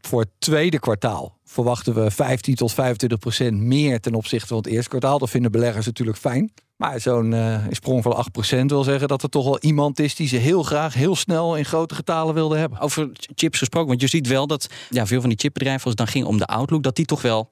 voor 0.01 0.21
het 0.21 0.31
tweede 0.39 0.79
kwartaal 0.79 1.39
verwachten 1.45 1.95
we 1.95 2.11
15 2.11 2.55
tot 2.55 2.73
25 2.73 3.19
procent 3.19 3.61
meer 3.61 4.01
ten 4.01 4.15
opzichte 4.15 4.47
van 4.47 4.57
het 4.57 4.67
eerste 4.67 4.89
kwartaal. 4.89 5.19
Dat 5.19 5.31
vinden 5.31 5.51
beleggers 5.51 5.87
natuurlijk 5.87 6.19
fijn. 6.19 6.53
Maar 6.77 7.01
zo'n 7.01 7.33
uh, 7.33 7.65
sprong 7.71 8.03
van 8.03 8.27
8% 8.63 8.65
wil 8.67 8.83
zeggen 8.83 9.09
dat 9.09 9.23
er 9.23 9.29
toch 9.29 9.45
wel 9.45 9.59
iemand 9.61 9.99
is 9.99 10.15
die 10.15 10.29
ze 10.29 10.37
heel 10.37 10.63
graag 10.63 10.95
heel 10.95 11.17
snel 11.17 11.57
in 11.57 11.65
grote 11.65 11.95
getalen 11.95 12.35
wilde 12.35 12.57
hebben. 12.57 12.79
Over 12.79 13.11
chips 13.35 13.59
gesproken, 13.59 13.89
want 13.89 14.01
je 14.01 14.07
ziet 14.07 14.27
wel 14.27 14.47
dat 14.47 14.67
ja, 14.91 15.07
veel 15.07 15.21
van 15.21 15.29
die 15.29 15.39
chipbedrijven, 15.39 15.83
als 15.85 15.95
het 15.99 15.99
dan 15.99 16.15
ging 16.15 16.25
om 16.25 16.39
de 16.39 16.47
outlook, 16.47 16.83
dat 16.83 16.97
die 16.97 17.05
toch 17.05 17.23
wel 17.23 17.51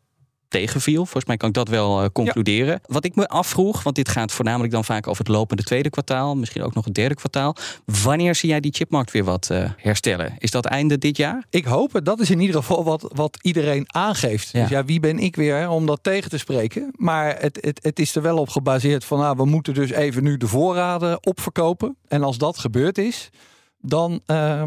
tegenviel. 0.53 1.03
Volgens 1.03 1.25
mij 1.25 1.37
kan 1.37 1.49
ik 1.49 1.55
dat 1.55 1.69
wel 1.69 2.03
uh, 2.03 2.09
concluderen. 2.13 2.81
Wat 2.87 3.05
ik 3.05 3.15
me 3.15 3.29
afvroeg, 3.29 3.83
want 3.83 3.97
dit 3.97 4.09
gaat 4.09 4.33
voornamelijk 4.33 4.73
dan 4.73 4.85
vaak 4.85 5.07
over 5.07 5.25
het 5.25 5.33
lopende 5.33 5.63
tweede 5.63 5.91
kwartaal, 5.91 6.37
misschien 6.37 6.63
ook 6.63 6.75
nog 6.75 6.85
het 6.85 6.95
derde 6.95 7.15
kwartaal. 7.15 7.57
Wanneer 8.03 8.35
zie 8.35 8.49
jij 8.49 8.61
die 8.61 8.73
chipmarkt 8.73 9.11
weer 9.11 9.25
wat 9.25 9.49
uh, 9.53 9.71
herstellen? 9.77 10.35
Is 10.39 10.51
dat 10.51 10.65
einde 10.65 10.99
dit 10.99 11.17
jaar? 11.17 11.45
Ik 11.51 11.65
hoop 11.65 11.93
het. 11.93 12.05
Dat 12.05 12.21
is 12.21 12.31
in 12.31 12.41
ieder 12.41 12.57
geval 12.57 12.85
wat, 12.85 13.11
wat 13.15 13.39
iedereen 13.41 13.85
aangeeft. 13.87 14.51
Ja. 14.53 14.61
Dus 14.61 14.71
ja, 14.71 14.85
wie 14.85 15.01
ben 15.01 15.19
ik 15.19 15.37
weer 15.37 15.69
om 15.69 15.87
dat 15.87 16.03
tegen 16.03 16.31
te 16.31 16.39
spreken? 16.39 16.93
Maar 16.97 17.37
het, 17.41 17.59
het, 17.61 17.79
het 17.83 17.99
is 17.99 18.15
er 18.15 18.23
wel 18.23 18.39
op 18.39 18.49
gebaseerd 18.49 19.05
van, 19.05 19.19
nou, 19.19 19.37
we 19.37 19.45
moeten 19.45 19.75
dus 19.75 19.91
even 19.91 20.23
nu 20.23 20.37
de 20.37 20.49
voorraden 20.49 21.27
opverkopen. 21.27 21.97
En 22.09 22.23
als 22.23 22.39
dat 22.39 22.59
gebeurd 22.59 22.99
is, 22.99 23.31
dan, 23.79 24.21
uh, 24.27 24.63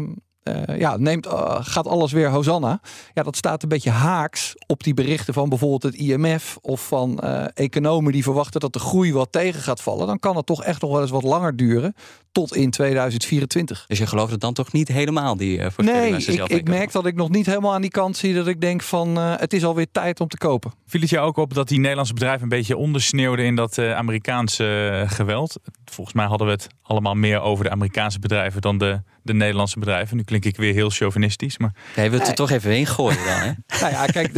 uh, 0.48 0.78
ja, 0.78 0.96
neemt, 0.96 1.26
uh, 1.26 1.56
gaat 1.60 1.86
alles 1.86 2.12
weer 2.12 2.30
Hosanna. 2.30 2.80
Ja, 3.14 3.22
dat 3.22 3.36
staat 3.36 3.62
een 3.62 3.68
beetje 3.68 3.90
haaks 3.90 4.54
op 4.66 4.84
die 4.84 4.94
berichten 4.94 5.34
van 5.34 5.48
bijvoorbeeld 5.48 5.82
het 5.82 5.94
IMF 5.94 6.58
of 6.60 6.86
van 6.86 7.20
uh, 7.24 7.44
economen 7.54 8.12
die 8.12 8.22
verwachten 8.22 8.60
dat 8.60 8.72
de 8.72 8.78
groei 8.78 9.12
wat 9.12 9.32
tegen 9.32 9.60
gaat 9.60 9.80
vallen. 9.80 10.06
Dan 10.06 10.18
kan 10.18 10.36
het 10.36 10.46
toch 10.46 10.64
echt 10.64 10.80
nog 10.80 10.90
wel 10.90 11.00
eens 11.00 11.10
wat 11.10 11.22
langer 11.22 11.56
duren 11.56 11.94
tot 12.32 12.56
in 12.56 12.70
2024. 12.70 13.84
Dus 13.86 13.98
je 13.98 14.06
gelooft 14.06 14.30
het 14.30 14.40
dan 14.40 14.54
toch 14.54 14.72
niet 14.72 14.88
helemaal, 14.88 15.36
die 15.36 15.58
uh, 15.58 15.66
Nee, 15.76 16.16
ik, 16.16 16.48
ik 16.48 16.68
merk 16.68 16.92
dat 16.92 17.06
ik 17.06 17.14
nog 17.14 17.28
niet 17.28 17.46
helemaal 17.46 17.74
aan 17.74 17.80
die 17.80 17.90
kant 17.90 18.16
zie 18.16 18.34
dat 18.34 18.46
ik 18.46 18.60
denk 18.60 18.82
van 18.82 19.16
het 19.16 19.52
is 19.52 19.64
alweer 19.64 19.86
tijd 19.92 20.20
om 20.20 20.28
te 20.28 20.38
kopen. 20.38 20.72
Viel 20.86 21.00
het 21.00 21.10
jou 21.10 21.26
ook 21.26 21.36
op 21.36 21.54
dat 21.54 21.68
die 21.68 21.78
Nederlandse 21.78 22.14
bedrijven 22.14 22.42
een 22.42 22.48
beetje 22.48 22.76
ondersneeuwden 22.76 23.44
in 23.44 23.54
dat 23.54 23.78
Amerikaanse 23.78 25.04
geweld? 25.06 25.56
Volgens 25.84 26.16
mij 26.16 26.26
hadden 26.26 26.46
we 26.46 26.52
het 26.52 26.66
allemaal 26.82 27.14
meer 27.14 27.40
over 27.40 27.64
de 27.64 27.70
Amerikaanse 27.70 28.18
bedrijven 28.18 28.60
dan 28.60 28.78
de, 28.78 29.00
de 29.26 29.34
Nederlandse 29.34 29.78
bedrijven. 29.78 30.16
Nu 30.16 30.22
klink 30.22 30.44
ik 30.44 30.56
weer 30.56 30.72
heel 30.72 30.90
chauvinistisch. 30.90 31.58
Maar... 31.58 31.74
Jij 31.94 32.10
wilt 32.10 32.28
er 32.28 32.34
toch 32.34 32.50
even 32.50 32.70
heen 32.70 32.86
gooien 32.86 33.24
dan, 33.24 33.38
hè? 33.38 33.52
nou 33.80 33.92
ja, 33.92 34.06
kijk, 34.06 34.36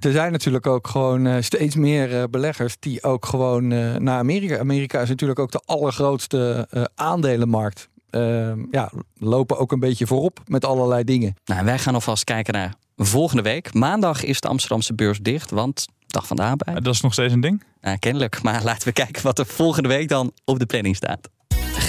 er 0.00 0.12
zijn 0.12 0.32
natuurlijk 0.32 0.66
ook 0.66 0.86
gewoon 0.86 1.26
uh, 1.26 1.36
steeds 1.40 1.74
meer 1.74 2.12
uh, 2.12 2.22
beleggers 2.30 2.76
die 2.78 3.02
ook 3.02 3.26
gewoon 3.26 3.70
uh, 3.70 3.94
naar 3.94 4.18
Amerika. 4.18 4.58
Amerika 4.58 5.00
is 5.00 5.08
natuurlijk 5.08 5.38
ook 5.38 5.52
de 5.52 5.62
allergrootste 5.64 6.68
aandelenmarkt. 6.94 7.88
Ehm, 8.10 8.64
ja, 8.70 8.90
lopen 9.18 9.58
ook 9.58 9.72
een 9.72 9.80
beetje 9.80 10.06
voorop 10.06 10.40
met 10.46 10.64
allerlei 10.64 11.04
dingen. 11.04 11.34
Nou, 11.44 11.64
wij 11.64 11.78
gaan 11.78 11.94
alvast 11.94 12.24
kijken 12.24 12.54
naar 12.54 12.74
volgende 12.96 13.42
week. 13.42 13.74
Maandag 13.74 14.24
is 14.24 14.40
de 14.40 14.48
Amsterdamse 14.48 14.94
beurs 14.94 15.18
dicht, 15.18 15.50
want 15.50 15.86
dag 16.06 16.26
van 16.26 16.36
de 16.36 16.42
arbeid. 16.42 16.84
Dat 16.84 16.94
is 16.94 17.00
nog 17.00 17.12
steeds 17.12 17.32
een 17.32 17.40
ding? 17.40 17.64
Nou, 17.80 17.98
kennelijk. 17.98 18.42
Maar 18.42 18.62
laten 18.64 18.88
we 18.88 18.92
kijken 18.92 19.22
wat 19.22 19.38
er 19.38 19.46
volgende 19.46 19.88
week 19.88 20.08
dan 20.08 20.32
op 20.44 20.58
de 20.58 20.66
planning 20.66 20.96
staat 20.96 21.28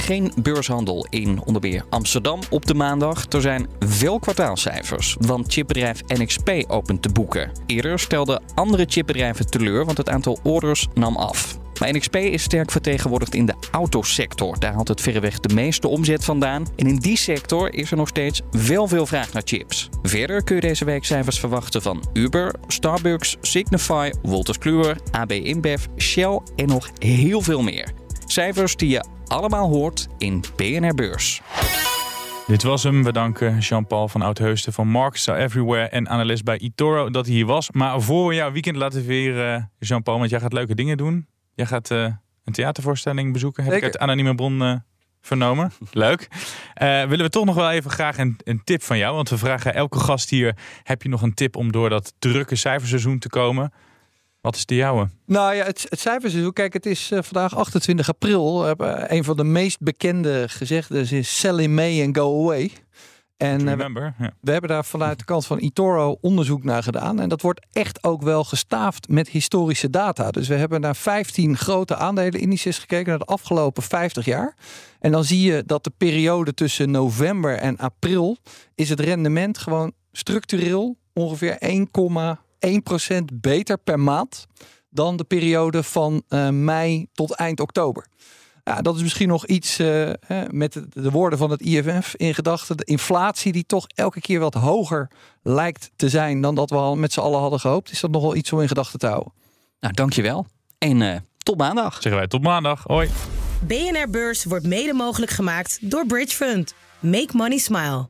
geen 0.02 0.32
beurshandel 0.42 1.06
in 1.10 1.42
onder 1.46 1.62
meer 1.62 1.86
Amsterdam 1.90 2.40
op 2.50 2.66
de 2.66 2.74
maandag. 2.74 3.26
Er 3.30 3.42
zijn 3.42 3.68
wel 4.00 4.20
kwartaalcijfers, 4.20 5.16
want 5.20 5.54
chipbedrijf 5.54 6.02
NXP 6.08 6.50
opent 6.68 7.02
te 7.02 7.10
boeken. 7.10 7.52
Eerder 7.66 8.00
stelden 8.00 8.44
andere 8.56 8.86
chipbedrijven 8.88 9.50
teleur, 9.50 9.86
want 9.86 9.98
het 9.98 10.10
aantal 10.10 10.40
orders 10.44 10.88
nam 10.94 11.16
af. 11.16 11.60
Maar 11.80 11.94
NXP 11.94 12.16
is 12.16 12.44
sterk 12.44 12.72
vertegenwoordigd 12.72 13.36
in 13.36 13.46
de 13.46 13.54
autosector. 13.72 14.60
Daar 14.60 14.74
haalt 14.74 14.88
het 14.88 15.02
verreweg 15.02 15.40
de 15.40 15.54
meeste 15.54 15.88
omzet 15.88 16.26
vandaan. 16.26 16.68
En 16.76 16.88
in 16.88 16.96
die 16.96 17.18
sector 17.18 17.74
is 17.74 17.92
er 17.92 17.98
nog 17.98 18.08
steeds 18.08 18.42
wel 18.52 18.88
veel 18.88 19.06
vraag 19.06 19.34
naar 19.34 19.42
chips. 19.46 19.90
Verder 20.02 20.44
kun 20.44 20.56
je 20.56 20.62
deze 20.62 20.86
week 20.86 21.06
cijfers 21.06 21.40
verwachten 21.40 21.82
van 21.82 22.04
Uber, 22.14 22.54
Starbucks, 22.68 23.38
Signify, 23.42 24.12
Wolters 24.22 24.58
Kluwer, 24.58 24.98
AB 25.12 25.32
InBev, 25.32 25.86
Shell 25.98 26.40
en 26.56 26.68
nog 26.68 26.90
heel 27.00 27.42
veel 27.42 27.62
meer. 27.62 28.01
Cijfers 28.32 28.76
die 28.76 28.90
je 28.90 29.06
allemaal 29.28 29.70
hoort 29.70 30.08
in 30.18 30.44
BNR 30.56 30.94
Beurs. 30.94 31.42
Dit 32.48 32.64
was 32.64 32.84
hem. 32.84 33.04
We 33.04 33.12
danken 33.12 33.60
Jean-Paul 33.60 34.08
van 34.08 34.22
Oudheusden 34.22 34.74
van 34.74 34.88
Marks 34.88 35.28
Everywhere 35.28 35.88
en 35.88 36.10
analist 36.10 36.44
bij 36.44 36.58
eToro 36.58 37.10
dat 37.10 37.26
hij 37.26 37.36
hier 37.36 37.46
was. 37.46 37.72
Maar 37.72 38.02
voor 38.02 38.28
we 38.28 38.36
jouw 38.36 38.52
weekend 38.52 38.76
laten 38.76 39.04
veren, 39.04 39.72
Jean-Paul, 39.80 40.18
want 40.18 40.30
jij 40.30 40.40
gaat 40.40 40.54
leuke 40.54 40.76
dingen 40.76 40.98
doen. 40.98 41.28
Jij 41.54 41.66
gaat 41.66 41.92
eh, 41.92 42.04
een 42.44 42.54
theatervoorstelling 42.54 43.34
bezoeken. 43.34 43.64
Heb 43.64 43.74
Zeker. 43.74 43.88
ik 43.88 43.94
uit 43.94 44.04
anonieme 44.04 44.36
bron 44.36 44.62
eh, 44.62 44.76
vernomen. 45.22 45.72
Leuk. 45.92 46.28
Eh, 46.74 46.88
willen 46.88 47.26
we 47.26 47.30
toch 47.30 47.46
nog 47.46 47.56
wel 47.56 47.72
even 47.72 47.92
graag 47.92 48.18
een, 48.18 48.40
een 48.44 48.62
tip 48.64 48.84
van 48.84 48.98
jou? 48.98 49.16
Want 49.16 49.30
we 49.30 49.38
vragen 49.38 49.74
elke 49.74 50.00
gast 50.00 50.30
hier: 50.30 50.56
heb 50.84 51.02
je 51.02 51.10
nog 51.10 51.22
een 51.22 51.34
tip 51.34 51.56
om 51.56 51.72
door 51.72 51.90
dat 51.90 52.14
drukke 52.20 52.56
cijferseizoen 52.56 53.20
te 53.20 53.30
komen? 53.30 53.72
Wat 54.42 54.56
is 54.56 54.66
de 54.66 54.76
jouwe? 54.76 55.10
Nou 55.26 55.56
ja, 55.56 55.66
het, 55.66 55.86
het 55.90 56.00
cijferseizoen. 56.00 56.54
Kijk, 56.54 56.74
het 56.74 56.86
is 56.86 57.12
eh, 57.12 57.20
vandaag 57.22 57.56
28 57.56 58.10
april. 58.10 58.66
Uh, 58.66 59.04
een 59.08 59.24
van 59.24 59.38
de 59.38 59.44
meest 59.44 59.80
bekende 59.80 60.50
gezegden 60.50 61.12
is 61.12 61.40
Sell 61.40 61.58
in 61.58 61.74
May 61.74 62.06
and 62.06 62.18
go 62.18 62.42
away. 62.42 62.72
En 63.38 63.58
Remember, 63.70 64.16
we 64.42 64.52
hebben 64.52 64.70
daar 64.70 64.86
vanuit 64.86 65.20
de 65.20 65.26
kant 65.26 65.46
van 65.46 65.58
eToro 65.58 66.18
onderzoek 66.22 66.64
naar 66.64 66.84
gedaan. 66.84 67.20
En 67.20 67.30
dat 67.30 67.42
wordt 67.42 67.66
echt 67.72 68.04
ook 68.04 68.22
wel 68.22 68.44
gestaafd 68.44 69.08
met 69.10 69.30
historische 69.30 69.90
data. 69.90 70.32
Dus 70.32 70.48
we 70.48 70.56
hebben 70.56 70.82
naar 70.82 70.96
15 70.96 71.58
grote 71.58 71.96
aandelenindices 71.96 72.78
gekeken 72.78 73.10
naar 73.10 73.18
de 73.18 73.26
afgelopen 73.26 73.84
50 73.84 74.26
jaar. 74.26 74.56
En 75.00 75.12
dan 75.12 75.24
zie 75.24 75.42
je 75.52 75.64
dat 75.66 75.84
de 75.84 75.92
periode 75.98 76.54
tussen 76.54 76.92
november 76.92 77.58
en 77.58 77.78
april 77.78 78.38
is 78.76 78.90
het 78.90 79.00
rendement 79.00 79.58
gewoon 79.58 79.94
structureel 80.12 80.98
ongeveer 81.14 81.58
1,1% 82.68 82.72
beter 83.34 83.78
per 83.78 84.00
maand 84.00 84.46
dan 84.90 85.18
de 85.18 85.24
periode 85.24 85.84
van 85.84 86.24
uh, 86.30 86.50
mei 86.50 87.08
tot 87.14 87.36
eind 87.36 87.60
oktober. 87.60 88.08
Ja, 88.64 88.82
dat 88.82 88.96
is 88.96 89.02
misschien 89.02 89.28
nog 89.28 89.46
iets 89.46 89.80
uh, 89.80 90.12
met 90.50 90.74
de, 90.74 90.88
de, 90.90 91.12
woorden 91.12 91.40
van 91.40 91.52
het 91.52 91.62
IFF 91.62 92.16
in 92.16 92.34
gedachten. 92.34 92.78
De 92.78 92.84
inflatie 92.84 93.52
die 93.52 93.66
toch 93.66 93.88
elke 93.88 94.22
keer 94.22 94.40
wat 94.40 94.54
hoger 94.54 95.12
lijkt 95.44 95.92
te 95.96 96.10
zijn 96.10 96.42
dan 96.42 96.56
dat 96.56 96.70
we 96.70 96.76
al 96.76 96.96
met 96.96 97.14
z'n 97.14 97.20
allen 97.20 97.40
hadden 97.40 97.60
gehoopt. 97.60 97.92
Is 97.92 98.00
dat 98.00 98.12
nog 98.12 98.22
wel 98.22 98.36
iets 98.36 98.52
om 98.52 98.62
in 98.62 98.68
gedachten 98.68 99.00
te 99.00 99.08
houden? 99.08 99.34
Nou, 99.80 99.94
dankjewel. 99.94 100.46
En 100.78 101.02
uh, 101.02 101.16
tot 101.38 101.58
maandag. 101.58 101.94
Zeggen 101.94 102.16
wij 102.16 102.28
tot 102.28 102.42
maandag. 102.42 102.84
Hoi. 102.84 103.10
BNR 103.68 104.10
Beurs 104.10 104.44
wordt 104.44 104.68
mede 104.68 104.94
mogelijk 104.94 105.32
gemaakt 105.32 105.78
door 105.82 106.06
Bridge 106.06 106.36
Fund. 106.36 106.74
Make 107.00 107.38
money 107.38 107.58
smile. 107.58 108.10